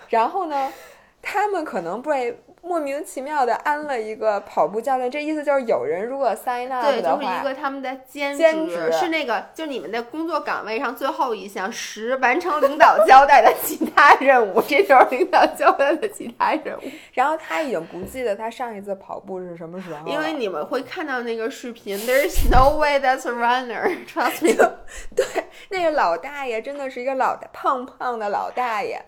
[0.08, 0.72] 然后呢，
[1.20, 2.40] 他们可能被。
[2.62, 16.82] 莫名其妙的安了一个跑步教练，这意思就是有人如果 sign up 对，就是一个他们的兼职，是那个就你们的工作岗位上最后一项，十完成领导交代的其他任务，这就是领导交代的其他任务。
[17.14, 24.54] 然后他已经不记得他上一次跑步是什么时候，因为你们会看到那个视频，There's no way that's a runner，trust me。
[25.16, 25.24] 对，
[25.70, 29.00] 那个老大爷真的是一个老胖胖的老大爷，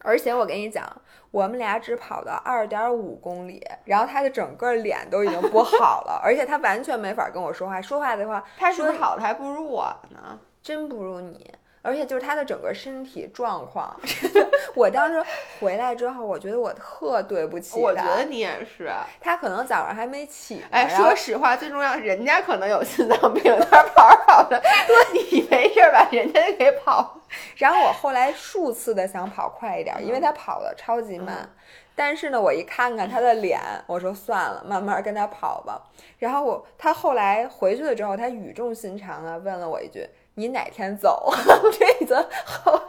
[0.00, 0.84] 而且我跟你讲。
[1.30, 7.80] 我们俩只跑了二点五公里，然后他的整个脸都已经不好了， 而且他完全没法跟我说话。
[7.80, 10.38] 说话的话，他说的好的还不如我呢？
[10.62, 11.54] 真不如你。
[11.88, 13.98] 而且就是他的整个身体状况，
[14.76, 15.24] 我当时
[15.58, 17.80] 回来之后，我觉得我特对不起他。
[17.80, 18.92] 我觉得你也是。
[19.18, 20.62] 他可能早上还没起。
[20.70, 24.62] 哎，说实话，最重要，人家可能有心脏病，他跑着跑着，
[25.14, 26.06] 你没事吧？
[26.12, 27.18] 人家就给跑。
[27.56, 31.48] 然后我后来数次的想跑快一点，因为他跑的超级慢。
[31.94, 35.82] 但是呢，我一看看他的脸，我说算了，慢慢跟他跑吧。
[36.18, 40.06] 然后我他后来回去了之后，他语重心长的问了我一句。
[40.38, 41.32] 你哪天走？
[41.76, 42.14] 这意思
[42.64, 42.82] 说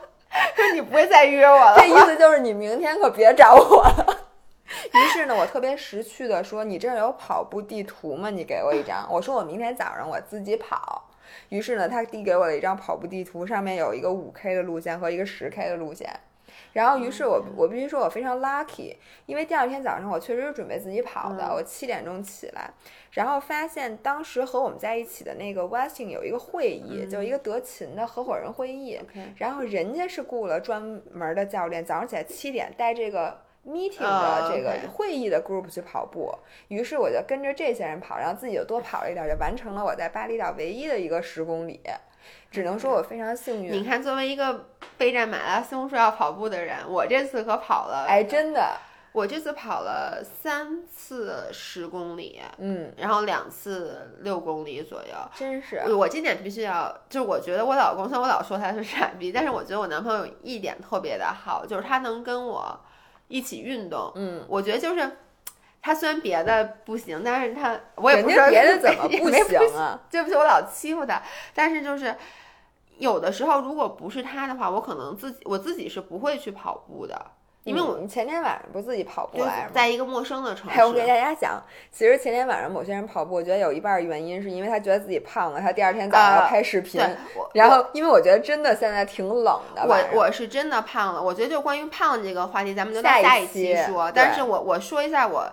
[0.75, 1.75] 你不会再约我了。
[1.81, 4.17] 这意思就是你明天可别找我了。
[4.93, 8.29] 于是呢，我特别识趣的说：“你这儿有跑步地图吗？
[8.29, 11.03] 你给我一张。”我说：“我明天早上我自己跑。”
[11.49, 16.07] 于是呢，他递给我了一张跑步地图，上面有一个五 K 的路线和一个十 K 的路线。
[16.73, 18.95] 然后，于是我我必须说我非常 lucky，
[19.25, 21.53] 因为第二天早上我确实是准备自己跑的。
[21.53, 22.71] 我七点钟起来。
[23.11, 28.99] 然后发现当时和我们在一起的那个 Westing 有一个会议，就一个德勤的合伙人会议。
[29.37, 36.31] 然后人家是雇了专门的教练，早上起来七点带这个 meeting 的这个会议的 group 去跑步。
[36.67, 41.81] 于是我就跟着这些人跑，然后自己就多跑了一点，就完成了我在巴厘岛唯一的一个十公里。
[42.51, 43.71] 只能说我非常幸运。
[43.71, 48.05] 你看，作为一个备战马拉松说要跑步的人，我这次可跑了。
[48.07, 48.77] 哎，真的。
[49.12, 55.81] 我这次跑了三次十公里，嗯，然后两次六公里左右，真是。
[55.91, 62.79] 我今点必须要，就是我觉得我老公，虽然我老说他是傻逼，但是我觉得我男朋友一点特别的好，就是他能跟我
[63.27, 64.12] 一起运动。
[64.13, 65.17] 嗯，我觉得就是
[65.81, 69.99] 他虽然别的不行，但是他我也不说别的怎么不行啊？
[70.12, 71.19] 对不起，我老欺负他，
[71.55, 72.15] 但是就是
[72.99, 77.19] 有的时候如果不是他的话，我可能自己我自己是不会去跑步的。
[77.65, 79.71] 因为我们前天晚上不自己跑步来吗？
[79.73, 80.81] 在一个陌生的城市。
[80.81, 86.99] 我给大家讲，其实前天晚上某些人跑步，我觉得有一半原因是因为他觉得自己胖了，他第二天早上要拍视频。
[87.53, 89.85] 然后，因为我觉得真的现在挺冷的。
[89.85, 91.21] 我我是真的胖了。
[91.21, 94.09] 我觉得就关于胖这个话题，咱们就下一期说。
[94.12, 95.45] 但是我我说一下我，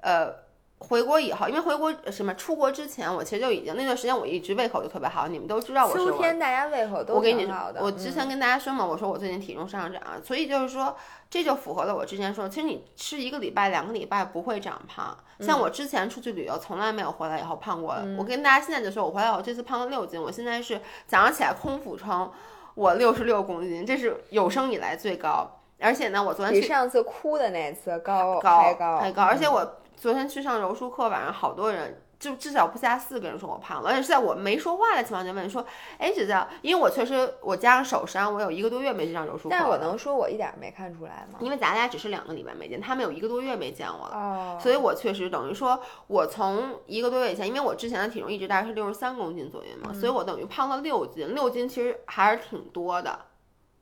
[0.00, 0.39] 呃。
[0.80, 5.98] 回国以后，因为回国什么出国之前，我其实就已经那段时间我一直胃口就特别好，你们都知道我是。
[5.98, 7.82] 秋天大家胃口都挺好的。
[7.82, 10.96] 我之前跟大家说嘛，我说我最近体重上涨，所以就是说
[11.28, 15.14] 这就符合了我之前说，其实你吃一个礼拜、两个礼拜不会长胖。
[15.40, 17.94] 像我之前出去旅游，从来没有回来以后胖过。
[18.18, 22.32] 我跟大家现在就说，我回来我这次胖了六斤，我现在是早上起来空腹称
[22.74, 25.60] 我六十六公斤，这是有生以来最高。
[25.78, 29.76] 而且呢，我昨天比上次哭的那次高高高还高，而且我。
[30.00, 35.62] 昨天去上柔术课，晚上好多人，就至少不下四个人说我胖了，而且是在我没说话的情况下问说
[36.00, 41.38] ：“哎，姐姐，因为我确实我加上手伤，我有一个多月没去上柔术课。”但我能说我一点没看出来吗？
[41.40, 53.20] 因为咱俩只是两个礼拜没见，他们有一个多月没见我了，所以我确实等于说，我从一个多月以前，因为我之前的体重一直大概是六十三公斤左右嘛，所以我等于胖了六斤，六斤其实还是挺多的，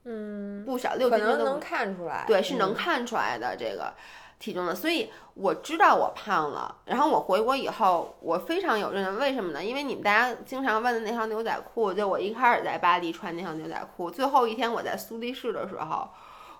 [0.02, 3.94] 嗯，不少，六斤能能看出来，对，是能看出来的这个。
[4.38, 6.76] 体重的，所以我知道我胖了。
[6.84, 9.64] 然后我回国以后，我非常有认为什么呢？
[9.64, 16.08] 因为你们大家经常问的那条牛仔裤，就我一开始在巴黎穿那条牛仔裤，最后一天我在苏黎世的时候，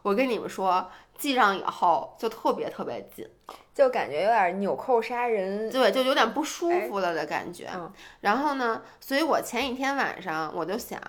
[0.03, 3.25] 我跟你们说，系上以后就特别特别紧，
[3.73, 7.71] 就感觉有点纽扣杀人，对，就有点不舒服了的感觉。
[8.21, 11.01] 然后呢，所以我前一天晚上我就想，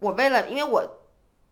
[0.00, 0.82] 我为了，因为我。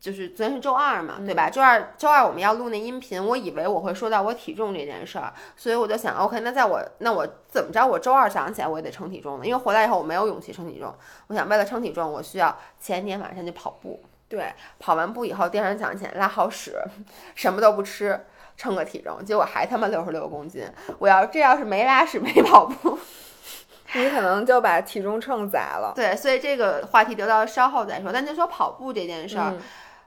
[0.04, 1.48] 就是昨天是周二嘛，对吧？
[1.48, 7.86] 周二周二我们要录那音频，我以为我会说到我体重这件事儿，所以我就想，OK，那在我那我怎么着？
[7.86, 10.94] 我周二早上起来我也得称体重的，因为回来以后我没有勇气称体重。
[11.28, 13.98] 我想为了称体重，我需要前一天晚上就跑步。
[14.28, 16.76] 对，跑完步以后，第二天早上起来拉好屎，
[17.34, 18.26] 什么都不吃，
[18.58, 20.70] 称个体重，结果还他妈六十六公斤。
[20.98, 22.98] 我要这要是没拉屎没跑步，
[23.94, 25.94] 你可能就把体重秤砸了。
[25.96, 28.12] 对，所以这个话题留到稍后再说。
[28.12, 29.54] 但就说跑步这件事儿，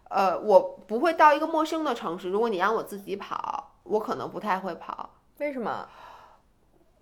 [0.10, 5.10] 呃，我不会到一个陌生的城市，如果你让我自己跑，我可能不太会跑。
[5.40, 5.88] 为什么？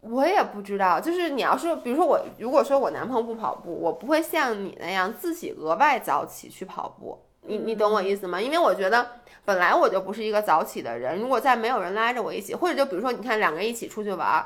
[0.01, 0.99] 我也不知道。
[0.99, 7.19] 就是你要是，比如说我，如果说我男朋友不跑步，我不会像你那样自己额外早起去跑步。
[7.41, 8.41] 你你懂我意思吗？
[8.41, 9.07] 因为我觉得
[9.45, 14.45] 本来我就不是一个早起的人，如果再没有人拉着我一起，或者就比如说你看两个人一起出去玩。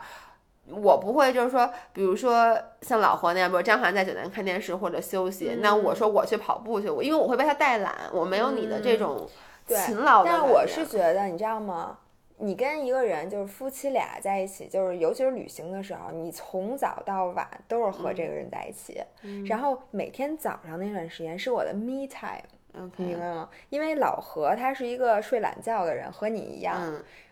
[0.71, 9.27] 我不会，就是说，比如说像老何那样，比如张涵在酒店看电视或者休息，那我说我去跑步去，我因为我会被他带懒，我没有你的这种
[9.67, 10.29] 勤劳的。
[10.29, 11.97] 但我是觉得，你知道吗？
[12.37, 19.01] 你跟一个人就是夫妻俩在一起，就是尤其是旅行的时候，你从早到晚都是和这个人在一起，
[19.45, 23.49] 然后每天早上那段时间是我的 me time，你明白吗？
[23.69, 26.79] 因为老何他是一个睡懒觉的人，和你一样。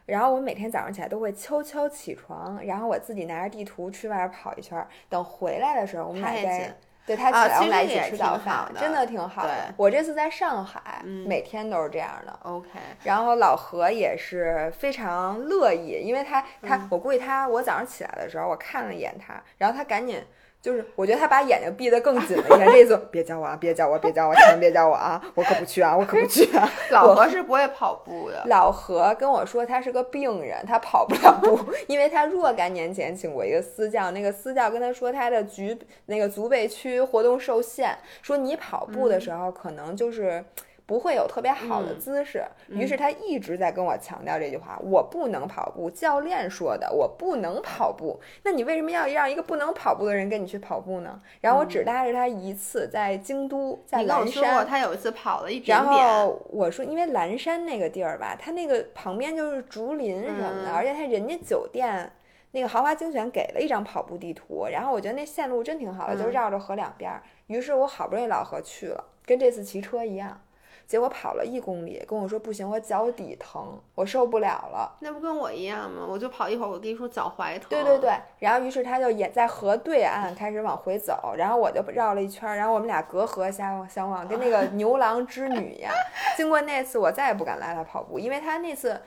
[0.08, 9.74] 然后我每天早上起来都会悄悄起床，然后我自己拿着地图去外边跑一圈，等回来的时候我们俩再对他起来我们俩一起吃早饭，真的挺好的。
[9.76, 12.40] 我这次在上海，每天都是这样的。
[12.44, 12.70] OK。
[13.04, 20.24] 然后老何也是非常乐意，因为他他我估计他我早上起来的时候我看了一眼他，然后他赶紧。
[20.68, 22.70] 就是我觉得他把眼睛闭得更紧了一点。
[22.74, 25.22] 这次别叫我啊，别叫我，别叫我，千万别叫我啊！
[25.34, 26.70] 我可不去啊，我可不去啊。
[26.92, 28.44] 老何是不会跑步的。
[28.48, 31.58] 老何跟我说他是个病人，他跑不了步，
[31.88, 40.44] 因为他若干年前请过一个私教，那个私教跟他说他的局那个足背区活动受限，说你跑步的时候可能就是。
[40.88, 45.92] 不会有特别好的姿势，于是他一直在跟我强调这句话：我不能跑步。
[45.92, 48.18] 教练说的，我不能跑步。
[48.44, 51.22] 那你为什么要让一个不能跑步的人跟你去跑步呢？
[51.42, 54.66] 然后我只带着他一次，在京都，在蓝山。
[54.66, 55.92] 他有一次跑了一点点。
[55.92, 62.10] 然后我说，因为蓝山那个地儿吧，它那个旁边就是竹林什么的，而且他人家酒店
[62.52, 67.12] 那个豪华精选给了一张跑步地图，然后我觉得那线路真挺好的，就绕着河两边。
[67.48, 70.40] 于是我好不容易老何去了，跟这次骑车一样。
[70.88, 74.98] 结果跑了一公里，跟我说不行，我脚底疼，我受不了了。
[75.02, 76.08] 那不跟我一样吗？
[76.10, 77.68] 我就跑一会儿，我跟你说脚踝疼。
[77.70, 85.92] 对对对，然后于是他就也在河对岸开始往回走，然后我就绕了一圈，然后我们俩隔河相相望，跟那个 牛郎织女一样。
[86.38, 89.02] 经过那次，我再也不敢拉他跑步，因为他那次。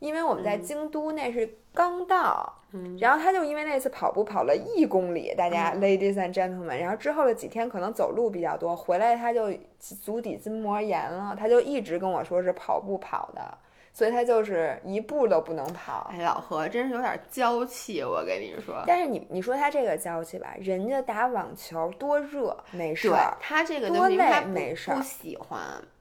[0.00, 2.57] 因为我们在京都，那是刚到，
[3.00, 13.56] 然后他就因为那次跑步跑了一公里，大家 ladies and gentlemen，然后之后的几天可能走路比较多，回来他就足底筋膜炎了，他就一直跟我说是跑步跑的，
[13.92, 16.10] 所以他就是一步都不能跑。
[16.12, 18.84] 哎，老何真是有点娇气，我跟你说。
[18.86, 25.58] 但是你你说他这个娇气吧，人家打网球多热，没事儿，他这个多累没事儿，不喜欢。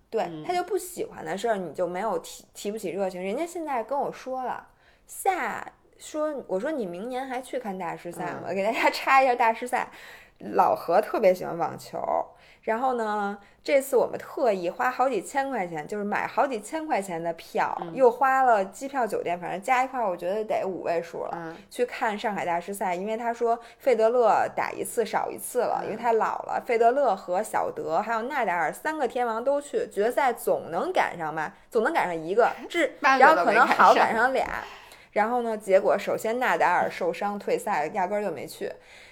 [0.09, 3.22] 对他就不喜欢的事儿，你就没有提提不起热情。
[3.22, 4.65] 人家现在跟我说了，
[5.05, 5.70] 下
[6.00, 8.54] 说我说你明年还去看大师赛吗？
[8.54, 9.88] 给大家 插一下大师赛。
[10.39, 12.00] 老何特别喜欢网球。
[12.62, 13.38] 然后呢？
[13.64, 21.56] 这次我们特意花好几千块钱，就是买好几千块钱的票，又花了机票、酒店，反正加一块，我觉得得五位数了。
[21.70, 26.62] 去看上海大师赛，因为他说费德勒打一次少一次了，因为他老了。
[26.66, 31.54] 费德勒和小德还有纳达尔三个天王都去决赛，总能赶上吧？
[31.72, 34.45] 总能赶上一个，至 然后可能好赶上俩。
[35.18, 35.57] 然后呢？
[35.57, 38.72] 结果首先纳达尔受伤退赛，压根儿就没去。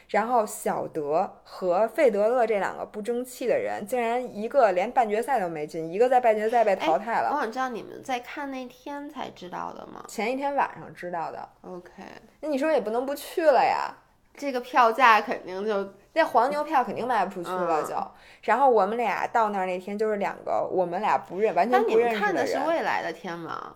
[0.09, 7.31] 然后小德和费德勒这两个不争气的人，竟然一个连半决赛都没进，一个在半决赛被淘汰了。
[7.31, 10.05] 我想知道你们在看那天才知道的吗？
[10.07, 11.49] 前一天晚上知道的。
[11.61, 12.03] OK，
[12.41, 13.91] 那你说也不能不去了呀？
[14.37, 17.95] 这个票价肯定就那黄牛票肯定卖不出去了，就。
[18.43, 22.19] 然后我们俩到那儿那天就是两个我们俩不认完全不认识的人。
[22.19, 23.75] 看的是未来的天王。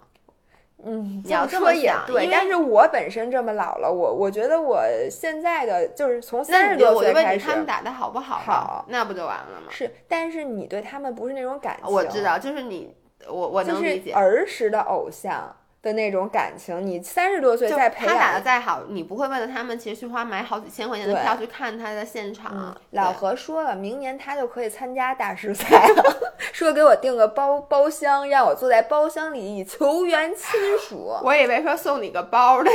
[0.84, 8.38] 嗯，你要说也对，但是我本身这么老了，我我觉得我现在的就是从三十多岁开始，他们打的好不好？
[8.38, 9.68] 好，那不就完了吗？
[9.70, 12.96] 是，但是你对他们不是那种感情，我知道，就是你，
[13.28, 15.56] 我我能理解，儿时的偶像。
[15.82, 22.76] 的那种感情，你三十多岁再培养，他打的再好，你不会为了他们其实去花买好几千块钱的票去看他的现场。
[22.92, 26.04] 老何说了，明年他就可以参加大师赛了，
[26.52, 31.18] 说给我订个包包厢，让我坐在包厢里以球员亲属。
[31.24, 32.70] 我以为说送你个包呢，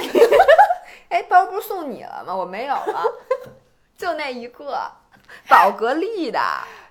[1.11, 2.35] 哎，包不是送你了吗？
[2.35, 3.03] 我没有了，
[3.99, 4.91] 就那一个，
[5.47, 6.41] 宝格丽的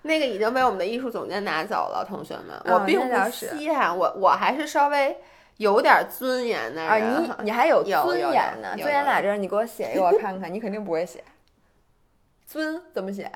[0.04, 5.18] 那个已经被我们的艺术总监拿走了，同学们，我并不稀罕，我我还是稍微。
[5.58, 8.76] 有点尊严的啊，你你还有 尊严呢？
[8.78, 9.38] 尊严在这儿？
[9.38, 10.54] 你给我写一个，我看看。
[10.54, 11.24] 你肯定不会写。
[12.46, 13.32] 尊怎么写？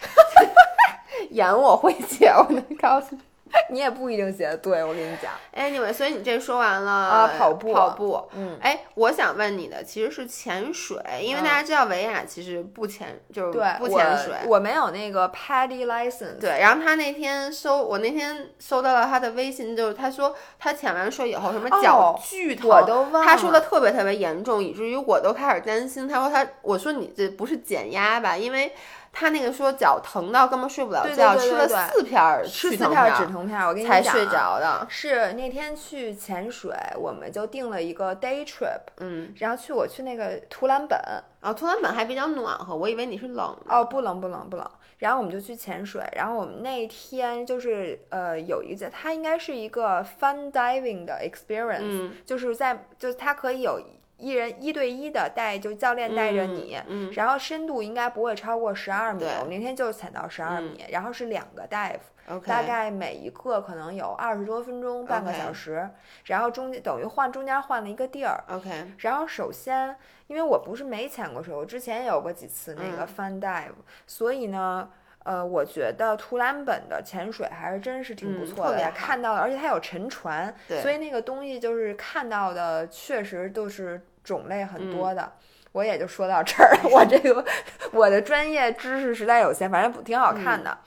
[1.30, 3.22] 演我会写，我能告诉你。
[3.70, 5.32] 你也不一定写的对，我跟你讲。
[5.54, 14.34] Anyway，所以你这说完了啊，跑步，跑步，嗯，哎，我想问你的其实是潜水，因为大家知道维亚其实不潜，就是不潜水。
[14.46, 16.38] 我没有那个 PADI license。
[16.40, 23.24] 对，然后他那天搜，我那天收到了他的微信，就是他说他潜完水以后什么脚巨疼，我都忘。
[23.24, 26.08] 他说的特别特别严重，以至于我都开始担心。
[26.08, 28.36] 他说他，我说你这不是减压吧？
[28.36, 28.72] 因为。
[29.12, 34.86] 他那个说脚疼到根本睡不了觉，吃了四片吃四片止疼片，我跟你讲才睡着的。
[34.88, 40.98] 是那天去潜水，我们就定了一个 day trip，嗯，然后去我去那个图兰本，
[41.40, 43.56] 啊，图兰本还比较暖和，我以为你是冷。
[43.66, 44.70] 哦，不冷不冷不冷。
[44.98, 53.80] 然后我们就去潜水，然后我们那天就是呃有一个，它应该是一个 fun diving 的 experience，就是在就是它可以有。
[54.20, 56.78] 一人一对一的带，就教练带着你，
[57.14, 59.24] 然后深度应该不会超过十二米。
[59.40, 65.88] 我那天就潜到十二米，然后是两个大夫，大概每一个可能有二十多分钟，半个小时。
[66.24, 68.44] 然后中间等于换中间换了一个地儿。
[68.48, 68.92] OK。
[68.98, 69.96] 然后首先，
[70.26, 73.72] 因为我不是没潜过水，我之前有过几次那个 fun dive，
[74.06, 74.90] 所以呢。
[75.22, 84.00] 呃，我觉得图兰本的潜水还是真是挺不错的，看到了，而且它有沉船，所以那个东西就是看到的，确实都是
[84.30, 85.32] 种类很多的。
[85.72, 87.44] 我也就说到这儿了， 我这个
[87.92, 90.78] 我的专业知识实在有限，反正挺好看的。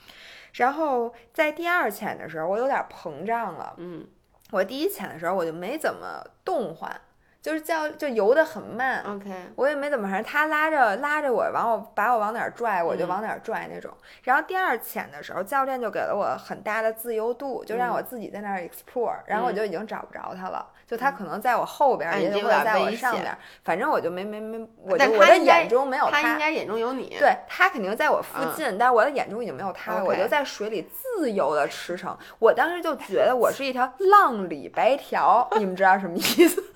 [0.54, 3.72] 然后在第二潜的时候，我有点膨胀了。
[3.78, 4.06] 嗯，
[4.50, 7.00] 我第一潜的时候我就没怎么动换。
[7.44, 13.92] 就是叫就游得很慢，OK，我也没怎么，反正他拉着拉着我，往我把我往哪儿拽，我就往哪儿拽那种。
[14.22, 19.16] 然后第二潜的时候，教练就给了我很大的自由度，就让我自己在那儿 explore。
[19.26, 27.14] 然后我就已经找不着他了，就他可能在我后边，也有在我上边，反正我就没没没，我就我的眼中没有他，应该眼中有你。
[27.18, 30.02] 对他肯定在我附近，但我的眼中已经没有他了。
[30.02, 36.70] 我就在水里自由的驰骋，我当时就觉得我是一条浪里白条，你们知道什么意思？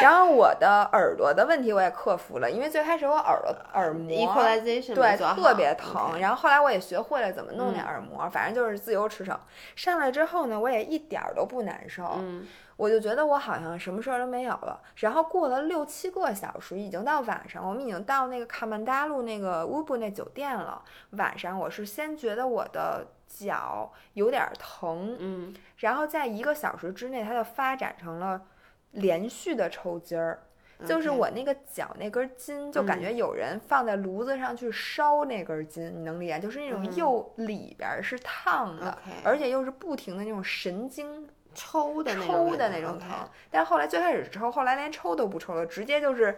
[0.00, 4.34] 然后我的耳朵的问题我也克服了，因为最开始我耳朵耳膜
[4.94, 9.36] 对特别疼，然后后来我也学会了怎么弄那耳膜，反正就是自由驰骋。
[9.74, 12.20] 上来之后呢，我也一点儿都不难受，
[12.76, 14.80] 我就觉得我好像什么事儿都没有了。
[14.96, 20.80] 然后过了六七个小时，已经到晚上，我们已经到那个卡曼达路那个乌布那酒店了。
[21.10, 28.40] 晚上我是先觉得我的脚有点疼，嗯，然后在一个小时之内，它就发展成了。
[28.92, 30.40] 连续的抽筋儿，
[30.86, 36.38] 就是我那个脚那根筋，就感觉有人放在炉子上去烧那根筋，你能理解？
[36.38, 43.08] 就是那种又里边是烫的，而且又是不停的那种神经抽的抽的那种疼。
[43.50, 46.36] 但后来最开始抽，后来连抽都不抽了，直接就是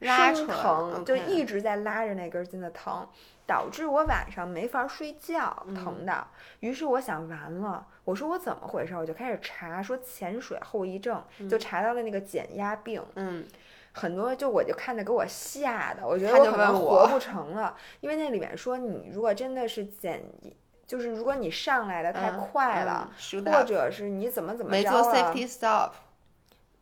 [0.00, 3.08] 拉疼，就一直在拉着那根筋的疼。
[3.46, 6.26] 导致我晚上没法睡觉，疼的。
[6.60, 8.96] 于是我想，完了，我说我怎么回事？
[8.96, 13.00] 我就开始查，说潜水后遗症，就查到了那个减压病。
[13.14, 13.46] 嗯，
[13.92, 20.22] 很多就我就看的给我吓的，我觉得我可能活不成了，因为那里面说你如果真的是减，
[20.86, 23.10] 就是如果你上来的太快了，
[23.46, 25.92] 或者是你怎么怎么没做 safety stop。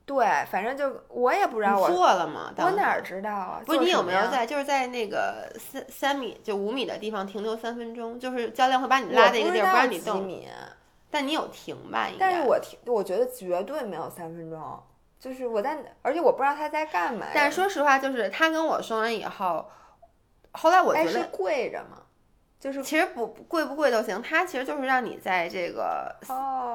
[0.06, 2.52] 对，反正就我也不知道我做了吗？
[2.58, 3.62] 我哪知道啊？
[3.64, 8.20] 不是你有没有在就是在那个三三米就五米的地方停留三分钟？
[8.20, 10.22] 就是教练会把你拉在一个地儿不让你动。
[10.22, 10.46] 米
[11.10, 12.08] 但你有停吧？
[12.08, 12.32] 应该。
[12.32, 14.82] 但是我停，我觉得绝对没有三分钟。
[15.18, 17.26] 就是我在，而且我不知道他在干嘛。
[17.32, 19.64] 但是说实话，就是他跟我说完以后，
[20.52, 22.02] 后来我觉得是跪着吗？
[22.64, 26.10] 就是其实不贵不贵都行，它其实就是让你在这个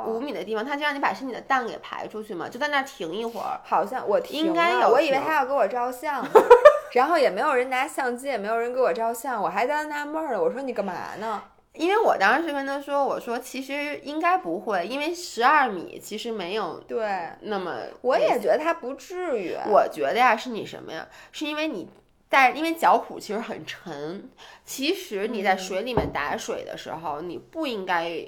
[0.05, 3.59] 五米的地方，它就让你把身体的氮给排出去嘛，就在那儿停一会儿。
[3.63, 6.23] 好像我应该有，我以为他要给我照相，
[6.93, 10.39] 然后也没有人拿相机，也没有人给我照相，我还在纳闷儿呢。
[10.39, 11.41] 我说你干嘛呢？
[11.73, 17.77] 因为我当时跟他说，我说其实应该不会，因为十二米其实没有对那么。
[18.01, 19.57] 我也觉得他不至于。
[19.67, 21.07] 我觉得呀，是你什么呀？
[21.31, 21.89] 是因为你。
[22.31, 24.29] 但因为脚蹼其实很沉，
[24.63, 28.23] 其实你在水里面打水的时候，你不应该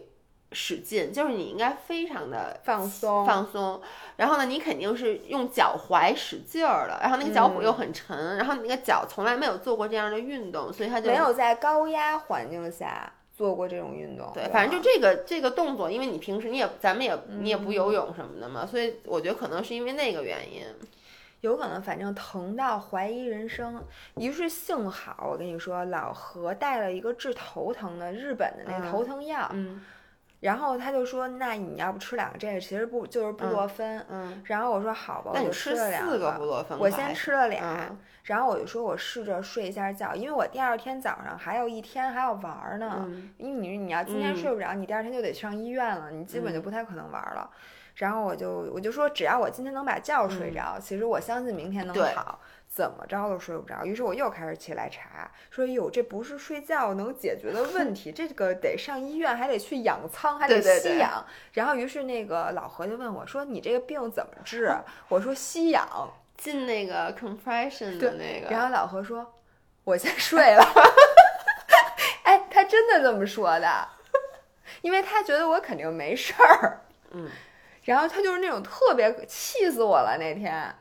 [0.52, 3.80] 使劲，就是你应该非常的放松放松。
[4.18, 14.32] 然后呢，你肯定是用脚踝使劲儿了，然后那个脚蹼又很沉，然后你那个脚从来没有做过这样的运动，所以它就没有在高压环境下做过这种运动。
[14.34, 20.64] 对，反正就这个这个动作，因为你平时你也咱们也你也不游泳什么的嘛，所以我觉得可能是因为那个原因。
[21.42, 23.84] 有可能，反正疼到怀疑人生。
[24.16, 29.50] 于是幸好，我跟你说，老何带了一个治头疼的日本的那个头疼药。
[29.54, 29.84] 嗯，
[30.39, 37.89] 然后他就说：“那你要不吃两个这个，其实不就是布洛芬。”嗯，然后我说：“好吧，我就吃了两个布洛芬。”我先吃了俩，
[38.24, 43.08] 然后我就说：“我试着睡一下觉，因为我第二天早上还有一天还要玩呢。
[43.38, 47.50] 因为你你要今天睡不着，你第二天就得上医院了，你基本就不太可能玩了。”
[47.96, 52.39] 然后我就我就说：“只要我今天能把觉睡着，其实我相信明天能好。”
[52.72, 61.26] 怎么着都睡不着，于是我又开始起来查，说哟，这不是睡觉能解决的问题，这个得上医院，还得去养仓，还得吸氧。
[61.52, 64.74] 然后于是那个老何就问我说：“你这个病怎么治？”
[65.10, 65.86] 我说：“吸氧，
[66.38, 69.34] 进那个 compression 的那个。”然后老何说
[69.84, 70.64] ：“我先 睡了。
[72.24, 73.89] ”哎，他真的这么说的，
[74.82, 76.80] 因为他觉得我肯定没事儿。
[77.12, 77.28] 嗯，
[77.84, 80.74] 然后他就是那种特别气死我了那天。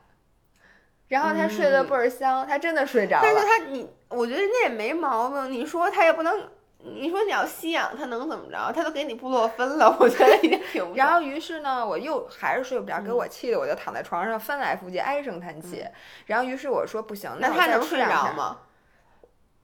[1.08, 3.22] 然后他睡得倍儿香，他真的睡着了。
[3.24, 5.50] 但是他你，我觉得那也没毛病。
[5.50, 6.48] 你说他也不能，
[6.78, 8.72] 你说你要吸氧，他能怎么着？
[8.72, 10.88] 他都给你布洛芬了，我觉得已经挺。
[10.94, 15.84] 然后于是呢，我又还是睡不着，给我气的，我就躺在床上翻来覆去，唉声叹气。
[16.26, 18.58] 然后于是我说不行，那他能睡着吗？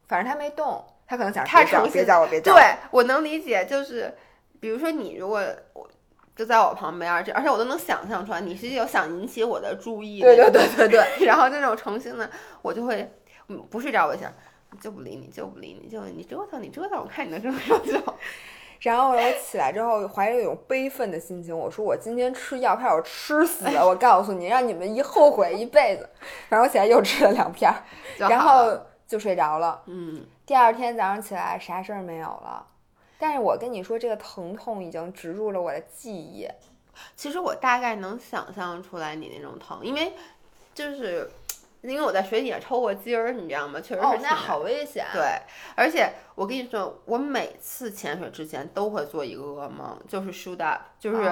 [0.08, 2.52] 反正他没动，他可能想他别叫我别叫。
[2.52, 4.12] 对我能理解，就是
[4.58, 5.40] 比如说你如果
[5.74, 5.88] 我。
[6.36, 10.20] 就在我旁边，这而且我都能想象出来，你是有想引起我的注意。
[10.20, 11.06] 对对对对对。
[11.26, 12.30] 然后这种诚心的，
[12.60, 13.10] 我就会
[13.70, 14.30] 不睡着，我想
[14.78, 18.14] 就不理你，就不理你，就你折腾你折腾，我看你能折腾多久。
[18.80, 23.84] 然后我起来之后，怀着一种悲愤的心情，我说我今天吃药，怕我吃死了。
[23.84, 26.06] 我告诉你，让你们一后悔一辈子。
[26.50, 27.72] 然后我起来又吃了两片，
[28.18, 29.82] 然后就睡着了。
[29.86, 30.26] 嗯。
[30.44, 32.66] 第二天早上起来，啥事儿没有了。
[33.18, 36.48] 但是我跟你说，这个疼痛已经植入了我的记忆。
[37.14, 40.12] 其实我大概能想象出来你那种疼，因为
[40.74, 41.30] 就是。
[41.82, 43.80] 因为我在水底下抽过筋儿，你知道吗？
[43.80, 44.06] 确实是。
[44.06, 45.06] 哦，那好危险。
[45.12, 45.22] 对，
[45.74, 51.22] 而且我跟你说，我每次潜水之前都会做一个噩梦，就是 shoot up，就是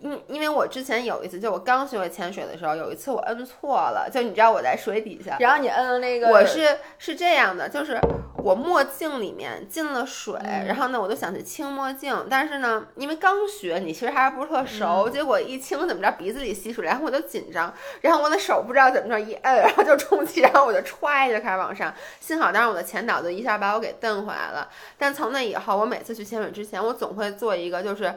[0.00, 7.98] 因因为我之前有一次，就我刚学会潜水的时候，有一次我摁错了，就你知道我在水底下，然后你摁了那个，我是是这样的，就是
[8.42, 19.57] 我墨镜里面进了水，然后呢，我就想去清墨镜，但是呢，因为刚学，你其实还是不是特熟，结果一清怎么着，鼻子里吸水，然后我就紧张，然后我的手不知道怎么着一摁。
[19.60, 21.92] 然后就充气，然后我就歘就开始往上。
[22.20, 24.68] 幸好当时我的前导就一下把我给蹬回来了。
[24.96, 28.14] 但从那以后，我每次去潜水之前，我总会做一个就是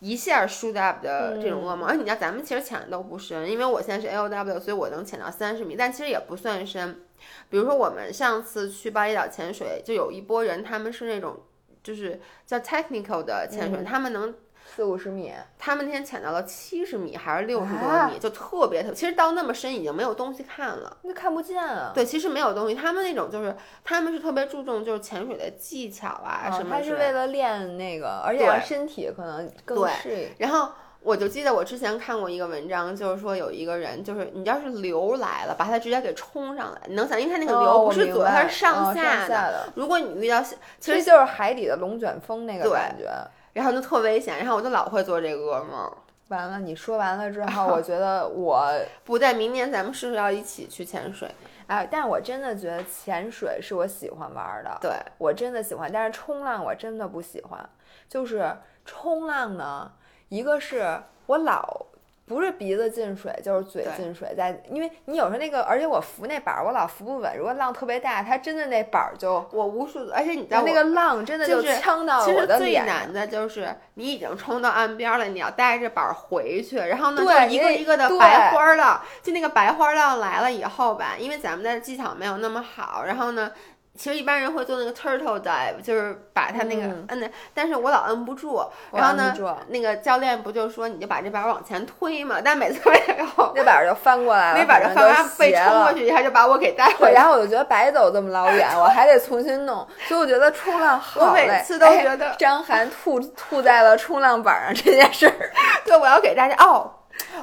[0.00, 1.88] 一下 shoot up 的这种噩梦。
[1.88, 7.02] 而你知道，咱们其实潜的都不深，因为我现在是 L W，所以我能潜到三十米，但其实也不算深。
[7.50, 11.40] 比如说我们上次去巴厘岛潜水，就有一波人，他们是那种
[11.82, 14.34] 就是叫 technical 的潜水，他们能。
[14.78, 18.94] 四五十米，他们那天潜到了七十米还是六十多米，就特别特别。
[18.94, 21.90] 其实到那么深已经没有东西看了，那看不见啊。
[21.92, 22.76] 对，其实没有东西。
[22.76, 26.76] 他们那种就是他们是特别注重就是潜水的技巧啊什么。
[26.76, 30.28] 他是为了练那个，而且让身体可能更适应。
[30.38, 30.70] 然后
[31.00, 36.80] 我就记得我之前看过一个文章，就是说有一个人就是你要是流来了，把他直接给冲上来。
[36.86, 39.68] 你能想，因为他那个流不是左右，它是上下的。
[39.74, 40.40] 如果你遇到，
[40.78, 43.10] 其实就是海底的龙卷风那个感觉。
[43.58, 45.92] 然后就特危险，然后我就老会做这个噩梦。
[46.28, 48.70] 完了，你说完了之后， 我觉得我
[49.02, 51.28] 不在明年咱们是不是要一起去潜水？
[51.66, 55.90] 哎，但是我真的觉得潜水是我喜欢玩的，对我真的喜欢。
[55.92, 57.68] 但是冲浪我真的不喜欢，
[58.08, 59.90] 就是冲浪呢，
[60.28, 61.86] 一个是我老。
[62.28, 64.34] 不是鼻子进水，就是嘴进水。
[64.36, 67.36] 在，因为你有时候那个，而且我扶那板儿，我老扶不稳。
[67.36, 72.84] 如果浪特别大，它真的那板儿就我无数，而且你知道那个浪真的就呛到我的脸。
[72.84, 83.50] 最难的就是你已经冲到岸边了，你要带着板儿回去，然后呢，就一个一个的白花浪，就那个白花浪来了以后吧，因为咱们的技巧没有那么好，然后呢。
[83.98, 88.64] 其实一般人会做那个 turtle dive，就是把它那个摁的，但是我老摁不住。
[88.92, 89.34] 然后呢，
[89.66, 92.36] 那个教练不就说你就把这板往前推嘛？
[92.42, 92.80] 但每次
[93.16, 97.12] 然后那板就翻过来了，那板就翻翻被冲过去一下，就把我给带回来。
[97.12, 99.84] 然后我就觉得白走这么老远，我还得重新弄。
[100.06, 101.42] 所以我觉得冲浪好累。
[101.42, 105.50] 我每次都觉得张涵吐吐在了冲浪板上这件事儿。
[105.84, 106.88] 对，我要给大家哦，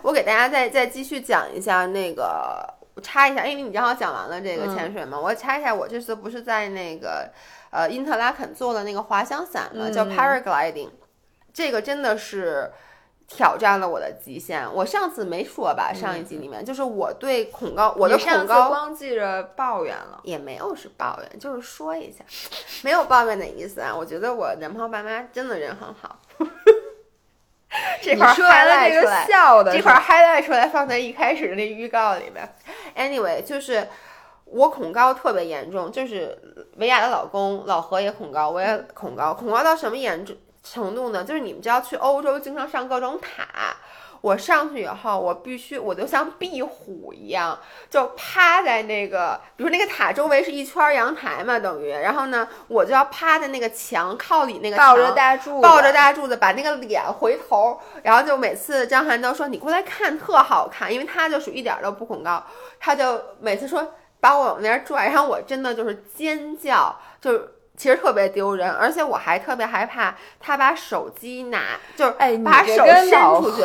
[0.01, 2.74] 我给大家再再继续讲一下那个。
[2.95, 7.29] 我插一下，因为你正好讲完了这个潜水嘛，我插一下，我这次不是在那个
[7.69, 10.89] 呃因特拉肯做的那个滑翔伞嘛，叫 paragliding，
[11.53, 12.71] 这个真的是
[13.27, 14.65] 挑战了我的极限。
[14.73, 22.23] 我上次没说吧，上一集里面就是我对恐高，我的恐高光记着抱怨了，也没有是抱怨，就是说一下，
[22.81, 23.93] 没有抱怨的意思啊。
[23.93, 26.17] 我觉得我男朋友爸妈真的人很好。
[28.01, 29.25] 这块儿 highlight 出来，
[29.73, 32.55] 这块儿 highlight 出来放在一开始的那预告里面。
[32.95, 33.87] Anyway，就是
[34.45, 36.37] 我恐高特别严重，就是
[36.77, 41.23] 维亚的老公老何也恐高，我也恐高，恐高到什么严重程度呢？
[41.23, 43.75] 就是你们知道去欧洲经常上各种塔。
[44.25, 47.55] 我上去以后，我必须，我就像壁虎一样，
[47.91, 62.43] 就趴在那个，比如那个塔周围是一圈阳台嘛，等于，然后呢，我就要趴在那个墙靠里那个抱着大柱，抱着大柱子，把那个脸回头，然后就每次张涵都说你过来看特好看，因为他就属于一点都不恐高，
[62.79, 67.39] 他就每次说把我往那儿拽，然后我真的就是尖叫，就。
[67.77, 73.61] 其实特别丢人，而且我还特别害怕他把手机拿，就是哎，把手伸出去，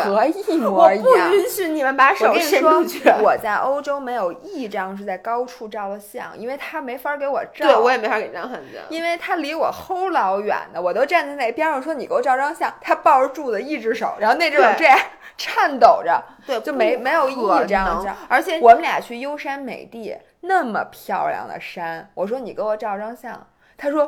[0.50, 1.06] 一模一样。
[1.06, 3.08] 我不允许你们把手伸出去。
[3.22, 7.66] 我在欧洲没有一张是在高处照的相，因为他没法给我照。
[7.66, 14.98] 对，我也没法给张翰照，因为他离我齁老远的，我都站在那边上说你给我照张相，他抱着柱子一只手，然后那只手这样
[15.36, 18.16] 颤抖着，对，就没没有一张相。
[18.28, 23.46] 而且我们俩去优山美地，那么漂亮的山，我说你给我照张相。
[23.80, 24.06] 他说：“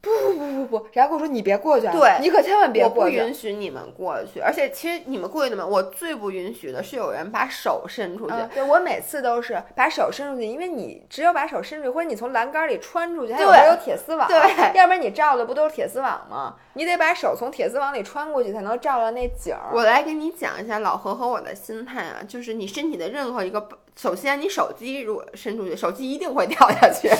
[0.00, 4.38] 不不不不不，然后跟我说你别过去，对你可千万别过去，不允许你们过去。
[4.38, 8.36] 而且其实你们过去的嘛，我最不允许的是有人把手伸出去。
[8.54, 14.28] 对我每次都是把手伸出去，因为你只有把手伸出去，或者你从栏杆里穿出去，它有没有铁丝网？
[14.28, 14.38] 对，
[14.78, 16.54] 要不然你照的不都是铁丝网吗？
[16.74, 19.74] 你得把手从铁丝网里穿过去，才能照到那景儿。
[19.74, 27.10] 我来给你讲一下老何和我的心态啊，就是你身体的任何一个，首先你手机如果伸出去，手机一定会掉下去。”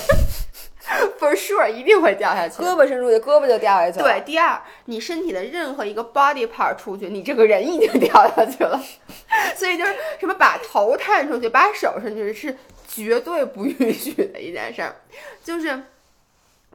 [1.20, 2.62] For sure，一定会掉下去。
[2.62, 4.05] 胳膊伸出去，胳膊就掉下去了。
[4.05, 8.80] 对，第二，你身体的任何一个 body part 出去，你这个人已经掉下去了。
[9.55, 12.57] 所以就是什么把头探出去，把手伸出去是
[12.88, 14.97] 绝对不允许的一件事儿。
[15.45, 15.80] 就是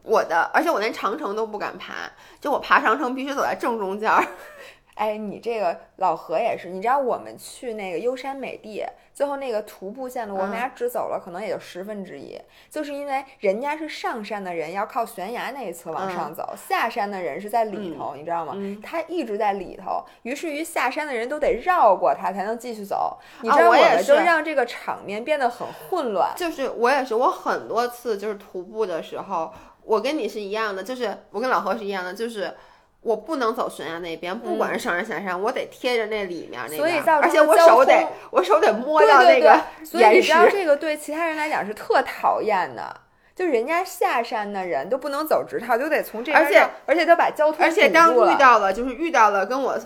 [0.03, 2.09] 我的，而且我连长城都不敢爬，
[2.39, 4.11] 就我爬长城必须走在正中间。
[4.95, 8.81] 哎，你这个老何也是，你知道我们去那个优山美地，
[9.15, 12.37] 最后那个徒步线路，我们俩只走了可能也就十分之一，
[12.69, 18.53] 就是因为人家是上山的人要靠悬崖那一侧往上走，下山的人是在里头，你知道吗？
[18.83, 23.17] 他一直在里头，于是于下山的人都得绕过他才能继续走。
[23.39, 26.33] 你知道，我们就让这个场面变得很混乱。
[26.35, 29.49] 就是我也是，我很多次就是徒步的时候，
[29.83, 32.53] 我跟你是一样的，就是我跟老何是一样的，就是。
[33.05, 40.47] 我不能走悬崖那边，不管是上山下山，我得贴着那里面那边，而且我手得我手得摸到那个你知道。
[40.49, 43.01] 这个对其他人来讲是特讨厌的，
[43.35, 46.43] 就人家下山的人都不能走直道，就得从这边。
[46.43, 49.77] 而且而且他把交通而且当遇到了就是遇到了跟我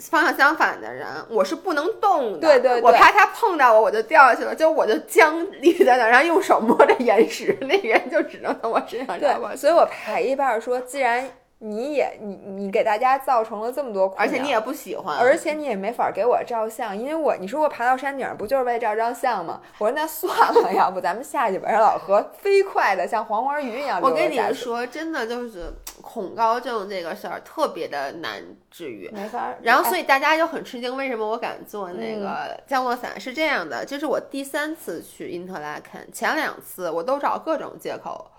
[0.00, 2.40] 方向相反的人，我是不能动的。
[2.40, 11.30] 对对，我怕他碰到我，我就掉下去了，就我就僵立在那，然后用手摸着岩石，那人就只能从我身上对，所以我排一半说，既然。
[11.58, 19.60] 你也你你给大家造成了这么多困扰，而且你也不喜欢，而且你也没法给我照相，因为我你说我爬到山顶不就是为照张相吗？
[19.78, 24.00] 我说那算了，要不咱们下去吧，让老何飞快的像黄花鱼一样。
[24.02, 29.54] 我跟你说，真的就是恐高症这个事儿特别的难治愈，没法。
[29.62, 33.18] 然后所以大家就很吃惊，为什么我敢做那个降落伞？
[33.18, 38.30] 是这样的，就是我第三次去因特拉肯，前两次我都找各种借口。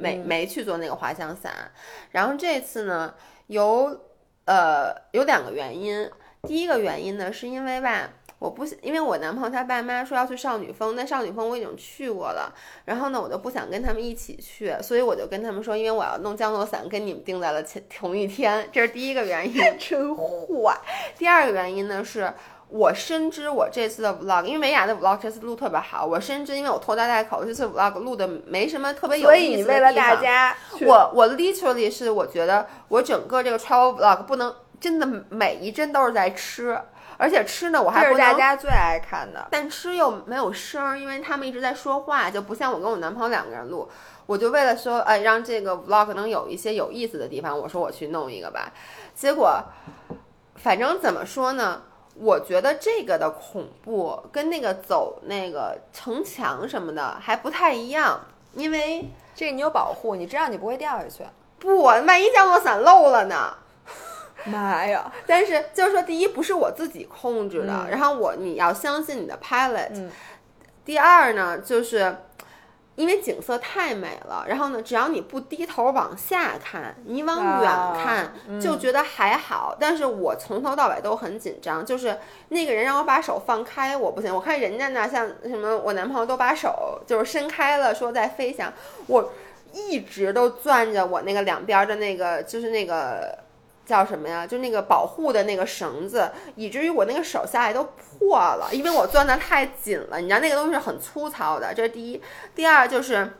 [0.00, 1.52] 没没去做那个滑翔伞，
[2.10, 3.14] 然后这次呢
[3.48, 4.00] 有
[4.46, 6.10] 呃有两个原因，
[6.42, 12.52] 第一个原因呢是因为吧，我不想，因为我男朋友他爸妈说要去少女峰，但少女峰我已经去过了，
[12.86, 20.78] 然后呢我就不想跟他们一起去，所以我就跟他们说，因为我要弄降落伞，跟你们定在了前同一天，这是第一个原因，真坏。
[21.18, 22.32] 第二个原因呢是。
[22.70, 26.06] 我深知我这次的 vlog，因为美雅的 vlog 这次录特别好。
[26.06, 29.80] 我深知，因为我拖家带口，这次 vlog 录的没什么特别有意思的地方。
[29.80, 30.56] 所以你为了大家，
[30.86, 36.80] 我我 literally 是我觉得我整个这个 travel vlog 不能真的每一帧都是在吃，
[37.16, 38.18] 而且吃呢我还不是。
[38.20, 39.48] 大家最爱看的。
[39.50, 43.90] 但吃又没有声儿，因为他们一直在说话，就不像我跟我男朋友两个人录。
[44.26, 48.72] 我就为了说，哎，让这个 vlog 能有一些有意思的地方，我说我去弄一个吧。
[49.12, 49.60] 结果，
[50.54, 51.82] 反正怎么说呢？
[52.20, 58.20] 我觉得这个的恐怖跟那个走那个城墙什么的还不太一样，
[58.54, 61.24] 因为这个你有保护，你知道你不会掉下去。
[61.58, 63.54] 不，万一降落伞漏了呢？
[64.44, 65.10] 妈呀！
[65.26, 70.10] 但是就是说，第一不是我自己控制的，然后我你要相信你的 pilot。
[70.84, 72.16] 第二呢，就是。
[72.96, 77.70] 因为景色太美了，然后呢，只要你不低头往下看，你往远
[78.04, 79.76] 看就觉得还好。
[79.80, 82.18] 但是我从头到尾都很紧张，就是
[82.48, 84.34] 那个人让我把手放开，我不行。
[84.34, 88.72] 我看人家呢，像什么我男朋友都把手就是伸开了，说在飞翔，
[89.06, 89.32] 我
[89.72, 93.38] 一直都攥着我那个两边的那个，就是那个。
[93.90, 94.46] 叫什么呀？
[94.46, 100.20] 就那个保护的那个绳子，以至于我那个手下来都破了，因为我攥的太紧了。
[100.20, 102.22] 你知道那个东西很粗糙的，这是第一。
[102.54, 103.32] 第二就是，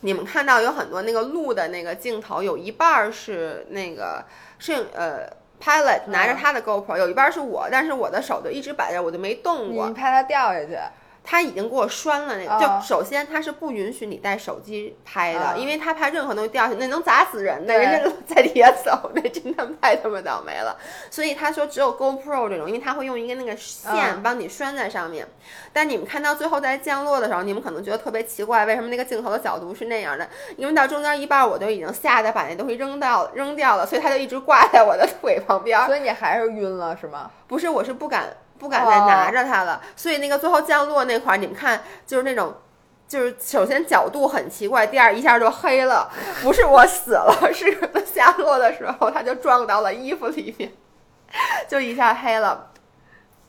[0.00, 4.24] 你们看到有很多那个录的那个镜头，有一半是那个
[4.58, 5.28] 摄影呃
[5.62, 9.86] pilot 拿着他的 GoPro，、有一半是我，但是我的手就一直摆着，我就没动过。
[9.86, 10.78] 你怕它掉下去，
[11.26, 20.76] 他已经给我拴了那个，哦就首先他是不允许你带手机拍的，啊因为他怕任何东西掉下去，那能砸死人的，人家在底下走，那真的太他妈倒霉了。
[21.10, 25.26] 所以他说只有 GoPro 这种，因为他会用一个那个线嗯帮你拴在上面。
[25.72, 30.28] 但你们看到最后在降落的时候，你们可能觉得特别奇怪，为什么那个镜头的角度是那样的？
[30.58, 35.84] 因为到中间一半我就已经吓得把那东西扔到扔掉了，所以他就一直挂在我的腿旁边。
[35.86, 37.30] 所以你还是晕了是吗？
[37.48, 42.54] 不是，我是不敢不敢再拿着它了，所以那个最后降落那块儿，你们看就是那种。
[43.06, 46.10] 就是首先角度很奇怪，第二一下就黑了，
[46.42, 50.72] 不是我死了，是它下落的时候它就撞到了衣服里面，
[51.68, 52.70] 就一下黑了。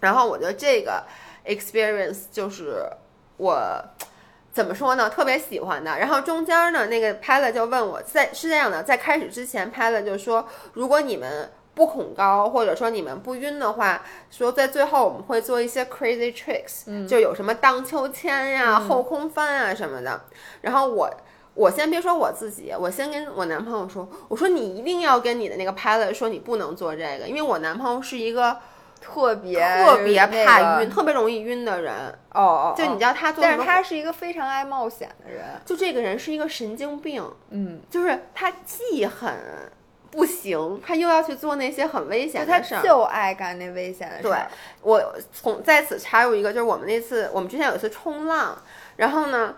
[0.02, 1.02] 然后我觉得这个
[1.46, 2.86] experience 就是
[3.38, 3.58] 我
[4.52, 5.98] 怎么说呢，特别喜欢的。
[5.98, 14.02] 然后中间呢，那个 pilot 就问我，在是这样的，在开始之前，pilot 就说，如果你们不恐高，或者说你们不晕的话，
[14.32, 20.22] 说在最后我们会做一些 crazy tricks，、就有什么荡秋千呀、后空翻啊什么的。
[20.62, 21.10] 然后我。
[21.56, 28.58] 我先别说我自己，我先跟我男朋友说，我说你一定要跟你的那个 pilot 说你不能做这个，因为我男朋友是一个
[29.00, 31.94] 特别特别怕晕、特别容易晕的人。
[32.34, 39.34] 哦哦，就你知道，道他做但是他是一个非常爱冒险的人，就这个人是一个神经病，嗯，就是他既很
[40.12, 42.82] 不行，他又要去做那些很危险他的事儿。
[42.82, 44.48] 就爱干那危险的事对儿。
[44.82, 48.58] 我从在此插入一个，就是我们那次，我们之前有一次冲浪，
[48.98, 49.56] 然后呢，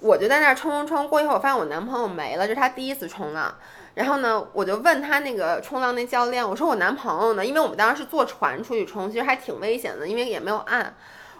[0.00, 3.54] 我就在那儿冲冲冲，过一会儿我发现我男朋友没了，这是他第一次冲浪。
[3.94, 7.44] 然后呢，我就问他那个冲浪那教练，我说我男朋友呢？
[7.44, 10.94] 因为我们当时是坐船出去冲，其实还挺危险的，因为也没有岸。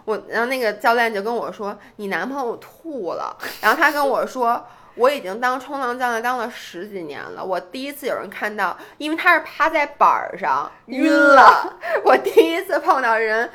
[0.05, 3.37] 我然后那个教练就跟我说，你男朋友吐了。
[3.61, 13.51] 然后他跟我说，我已经当冲浪教练当了十几年了，我第一次有人看到，因为他是趴在板儿上晕了， 我第一次碰到人。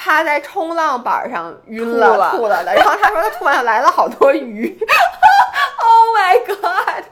[0.00, 7.04] 趴在冲浪板上晕了吐了吐了的，然后他说他突然来了好多鱼， Oh my god！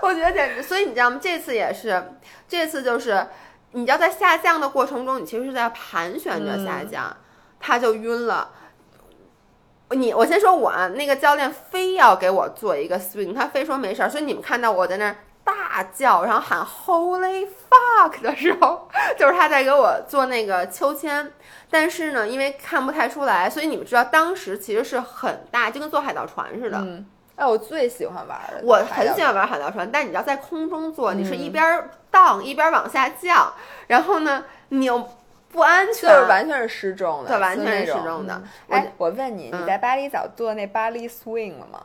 [0.00, 1.18] 我觉得简直，所以你知道吗？
[1.20, 2.12] 这次也是，
[2.46, 3.26] 这次就是，
[3.72, 7.16] 你知道在下降的过程中，你其实是在盘旋着下降，
[7.58, 8.48] 他就晕了。
[9.90, 21.32] 你我先说我啊，那个教练非要给我做一个 swing，他非说没事儿，所以你们看到我在那儿大叫，然后喊 Holy fuck 的时候， 就是他在给我做那个秋千。
[21.70, 26.78] 但是呢，因为看不太出来，所以你们知道当时其实是很大，就跟坐海盗船似的。
[26.78, 33.52] 嗯，哎，我最喜欢玩的，我很喜欢玩海盗船，但你知道在空中做，你是嗯一边荡一边往下降，
[33.86, 35.08] 然后呢，你又
[35.50, 41.80] 不安全，就是完全是失重的，对完全是失重的嗯我哎，我问你，嗯你在巴厘岛做那巴黎 swing 了吗？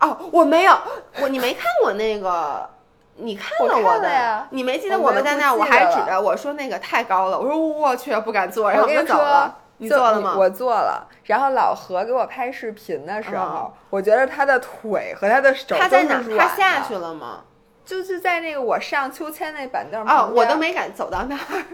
[0.00, 0.76] 哦，我没有，
[1.20, 2.68] 我你没看我那个。
[3.18, 9.56] 你看了我我的呀你没记得我们在那儿，我还指着我说那个太高了，我说我去不敢坐，然后就我跟你说走了。
[9.78, 10.34] 你就做了吗？
[10.36, 11.06] 我坐了。
[11.24, 16.18] 然后老何给我拍视频的时候，嗯我觉得他的腿和他的手他在哪儿？
[16.18, 17.44] 都是软他下去了吗？
[17.86, 21.64] 就是在那个我上秋千那板凳哦我都没敢走到那儿。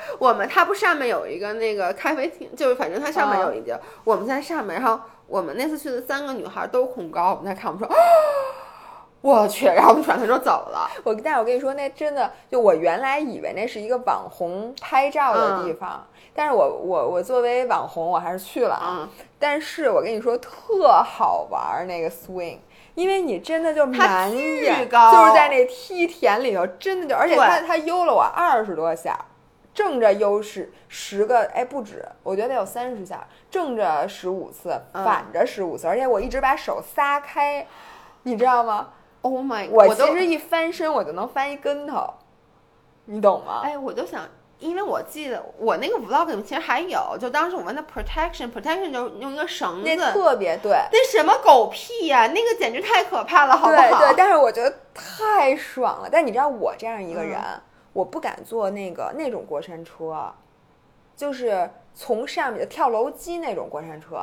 [0.18, 4.80] 我们它不上面有一个那个咖啡厅，就是反正它上面有一地儿，我们在上面。
[4.80, 7.98] 然后我们那次去的三个女孩都恐高，我们在看，我们说，哦
[9.20, 10.88] 我去，然后我们转头就走了。
[11.02, 18.98] 我，但是我跟你说，那真的就我原来以为那是一个网红拍照的地方，但是我我我作为网红，我还是去了啊。
[19.00, 22.58] 嗯，但是我跟你说，特好玩儿那个 swing，
[22.94, 29.18] 因为你真的就它满巨眼就是在那梯田里头，真的就，而且对他他悠了我二十多下，
[29.78, 37.64] 正着悠十十个，哎不止，我觉得得有三十下，正着十五次，嗯反着十五次，而且我一直把手撒开，
[38.24, 38.88] 你知道吗
[39.22, 42.12] ？Oh my，我都其实一翻身我就能翻一跟头，
[43.04, 43.60] 你懂吗？
[43.62, 44.26] 哎，我就想，
[44.58, 50.72] 因为我记得我那个 vlog 里面其实还有，就当时我们的 protection，protection 就是用一个绳子那子，特别对。
[50.90, 53.80] 那什么狗屁呀、那个简直太可怕了，好不好？
[53.80, 56.08] 对对，但是我觉得太爽了。
[56.10, 57.62] 但你知道我这样一个人，嗯
[57.92, 60.32] 我不敢坐那个那种过山车，
[61.16, 64.20] 就是从上面跳楼机那种过山车，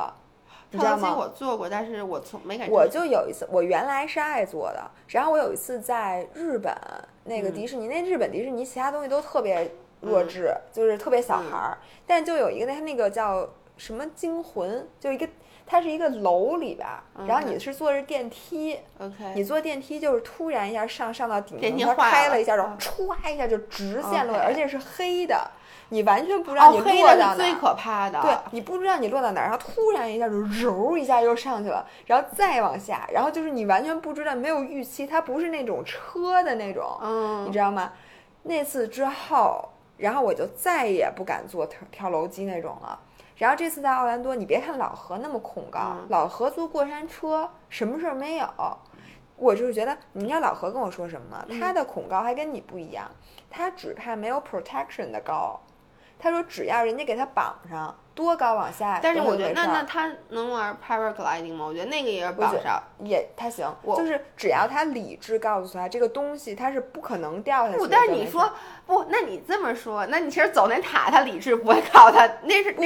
[0.70, 1.16] 你知道跳楼机吗？
[1.18, 2.70] 我坐过，但是我从没敢。
[2.70, 6.74] 我就有一次，我原来是爱坐的，然后我有一次在日本
[7.24, 15.28] 那个嗯迪士尼，那日本迪士尼其他东西都特别弱智，就是特别小孩儿，但就有一个那那个叫什么惊魂，就一个
[15.66, 25.50] 它是一个楼里边儿，然后你是坐着电梯，OK，你坐电梯就是突然一下上上到顶层，它电梯开了一下，然后嗯歘一下就直线落而且是黑的。
[25.88, 27.34] 你完全不知道你落到哪。
[27.36, 37.92] 最可怕的，对你不知道你落到哪，然后突然一下就揉一下又上去了，然后再往下，然后就是你完全不知道，没有预期，它不是那种车的那种，嗯，你知道吗？
[38.42, 42.98] 那次之后，然后我就再也不敢坐跳跳楼机那种了。
[43.36, 48.48] 然后这次在奥兰多，你别看老何那么恐高，老何坐过山车什么事儿没有。
[49.36, 51.44] 我就是觉得，你知道老何跟我说什么吗？
[51.60, 53.10] 他的恐高还跟你不一样，
[53.50, 55.60] 他只怕没有 protection 的高。
[56.18, 57.94] 他说只要人家给他绑上。
[58.14, 58.98] 多高往下？
[59.02, 61.66] 但是我觉得那那他能玩 paragliding 吗？
[61.66, 63.70] 我觉得那个也是绑上，也他行。
[63.94, 67.78] 就是只要他理智告诉他这个东西他是不可能掉下去。
[67.78, 68.50] 不，但是你说
[68.86, 72.82] 不，那你这么说，那你其实走那塔，他理智不会告诉他那是不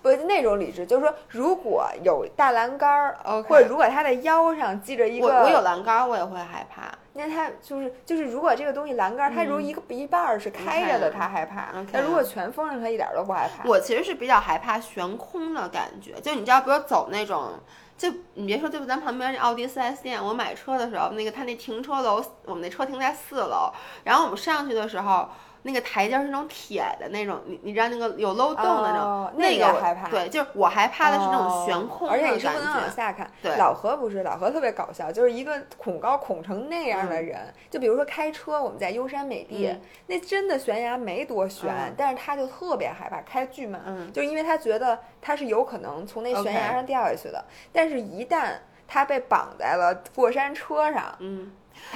[0.00, 6.90] 不那种理智，就是说如果有大栏杆儿，或者如果他的腰上系着一个，我我有栏杆儿，我也会害怕。
[7.14, 11.68] 那他就是就是，如果这个东西栏杆，它如果一个一半儿是开着的，他害怕。
[11.92, 13.68] 那如果全封上，他一点都不害怕。
[13.68, 17.50] 我其实是比较害怕悬空的感觉，就你知道，比如走那种，
[17.96, 23.72] 就你别说，就咱旁边那奥迪四 S 店，我买车的时候，那个他那停车楼，我们那车停在四楼，
[24.04, 25.28] 然后我们上去的时候。
[25.64, 30.08] 那个台阶是那种铁的那种，你你知道那个有漏洞的那种，那个害怕。
[30.08, 33.30] 对，就是我害怕的是那种悬空而且你是不能往下看。
[33.40, 37.38] 对，老何不是，老何特别搞笑，就是一个恐高恐成那样的人。
[37.70, 39.72] 就比如说开车，我们在优山美地，
[40.06, 43.80] 那真的悬崖没多悬，但是他就特别害怕，开巨慢，
[44.12, 47.44] 就是因为他觉得他是有可能从那悬崖上掉下去的。
[47.72, 48.54] 但是，一旦
[48.88, 51.52] 他被绑在了过山车上，嗯。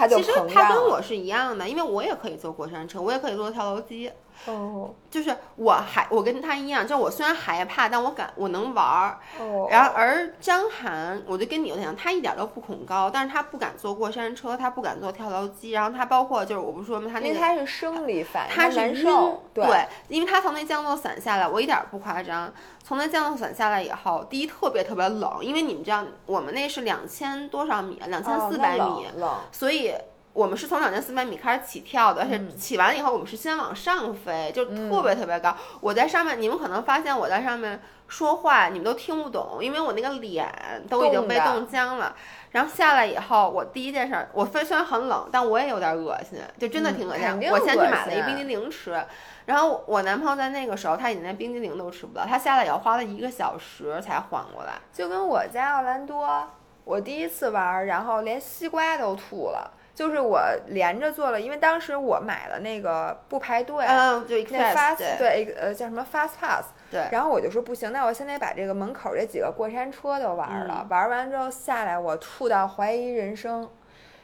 [0.08, 4.10] 其实他跟我是一样的，因为我也可以坐过山车，我也可以坐跳楼机。
[4.44, 9.18] 哦，就是我还我跟他一样，就我虽然害怕，但我敢我能玩儿。
[9.40, 17.10] 哦，然后而张涵，我就跟你有点像，他一点都不恐高，但是他不敢坐过山车，他不敢坐跳楼机，然后他包括就是我不说吗？
[17.12, 19.42] 他那个他是生理反应，他难受。
[19.54, 19.64] 对，
[20.08, 22.52] 因为他从那降落伞下来，我一点不夸张，
[22.84, 29.94] 从那降落伞下来以后，第一特别特别冷，因为你们知道我们那是两千多少米，两千四百米，冷，所以。
[30.36, 35.56] 我们是从两千四百米开始起跳的，而且起完了以后，我们是先往上飞，就特别特别高。
[35.80, 40.46] 我在上面，你们可能发现我在上面说话，你们都听不懂，因为我那个脸
[40.90, 42.14] 都已经被冻僵了。
[42.50, 47.50] 然后下来以后，我第一件事，我虽虽然很冷，但我也有点恶心，就真的挺恶心。
[47.50, 49.02] 我先去买了一冰激凌吃，
[49.46, 54.74] 然后我男朋友在那个时候他已经连冰激凌都吃不到，他下来以后花了一个小时才缓过来。
[54.92, 56.46] 就跟我在奥兰多，
[56.84, 59.72] 我第一次玩，然后连西瓜都吐了。
[59.96, 67.08] 就是我连着做了，因为当时我买了那个不排队，嗯，就那 fast 对，呃，叫什么 fast pass，对。
[67.10, 73.66] 然后我就说不行，那我现在把这个门口这几个过山车都玩了，玩完之后下来我吐到怀疑人生，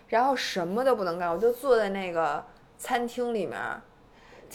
[0.08, 2.44] 然后什么都不能干，我就坐在那个
[2.76, 3.58] 餐厅里面，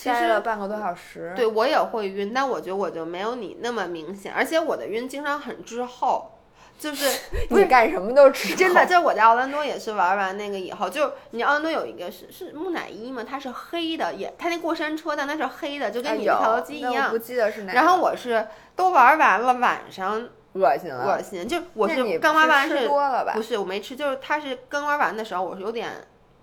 [0.05, 1.34] 待了半个多小时。
[1.36, 6.34] 对我也会晕，但我觉得我就没有你那么明显，而且我的晕经常很滞后。
[6.78, 7.05] 就是
[7.49, 8.86] 你干什么都吃，真的。
[8.86, 17.09] 就是我在奥兰多也是玩完那个以后，就你奥兰多有一个是是木乃伊嘛，它是黑的，也它那过山车，但它是黑的，就跟你的跳楼机一样。
[17.09, 17.73] 不记得是哪。
[17.73, 21.47] 然后我是都玩完了，晚上恶心了，恶心。
[21.47, 23.34] 就我是刚玩完是多了吧？
[23.34, 25.89] 不是，我没吃，就是它是刚玩完的时候，我是有点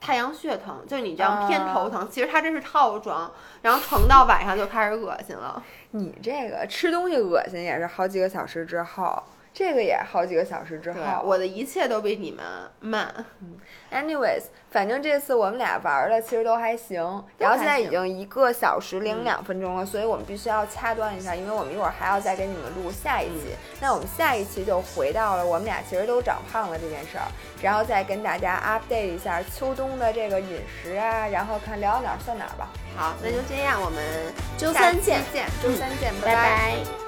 [0.00, 2.08] 太阳穴疼，就是你这样偏头疼。
[2.10, 3.32] 其实它这是套装，
[3.62, 5.62] 然后疼到晚上就开始恶心了。
[5.92, 9.22] 你这个吃东西恶心也是好几个小时之后。
[9.54, 12.44] 这个也好几个小时之后，我的一切都比你们
[12.80, 13.24] 慢。
[13.92, 17.24] Anyways，反正这次我们俩玩的其实都还行。
[17.38, 23.54] 然后现在已经一个小时零两分钟了，所以我们必须要掐断一下，因为我们一会儿还要再给你们录下一期。
[23.80, 27.24] 那我们下一期就回到了我们俩其实都长胖了这件事儿，
[27.62, 32.68] 然后再跟大家 update 一下秋冬的这个饮食啊，然后看聊到哪儿算哪儿吧。
[32.96, 34.02] 好，那就这样，我们
[34.58, 35.20] 周三见，
[35.62, 37.03] 周三见，拜拜。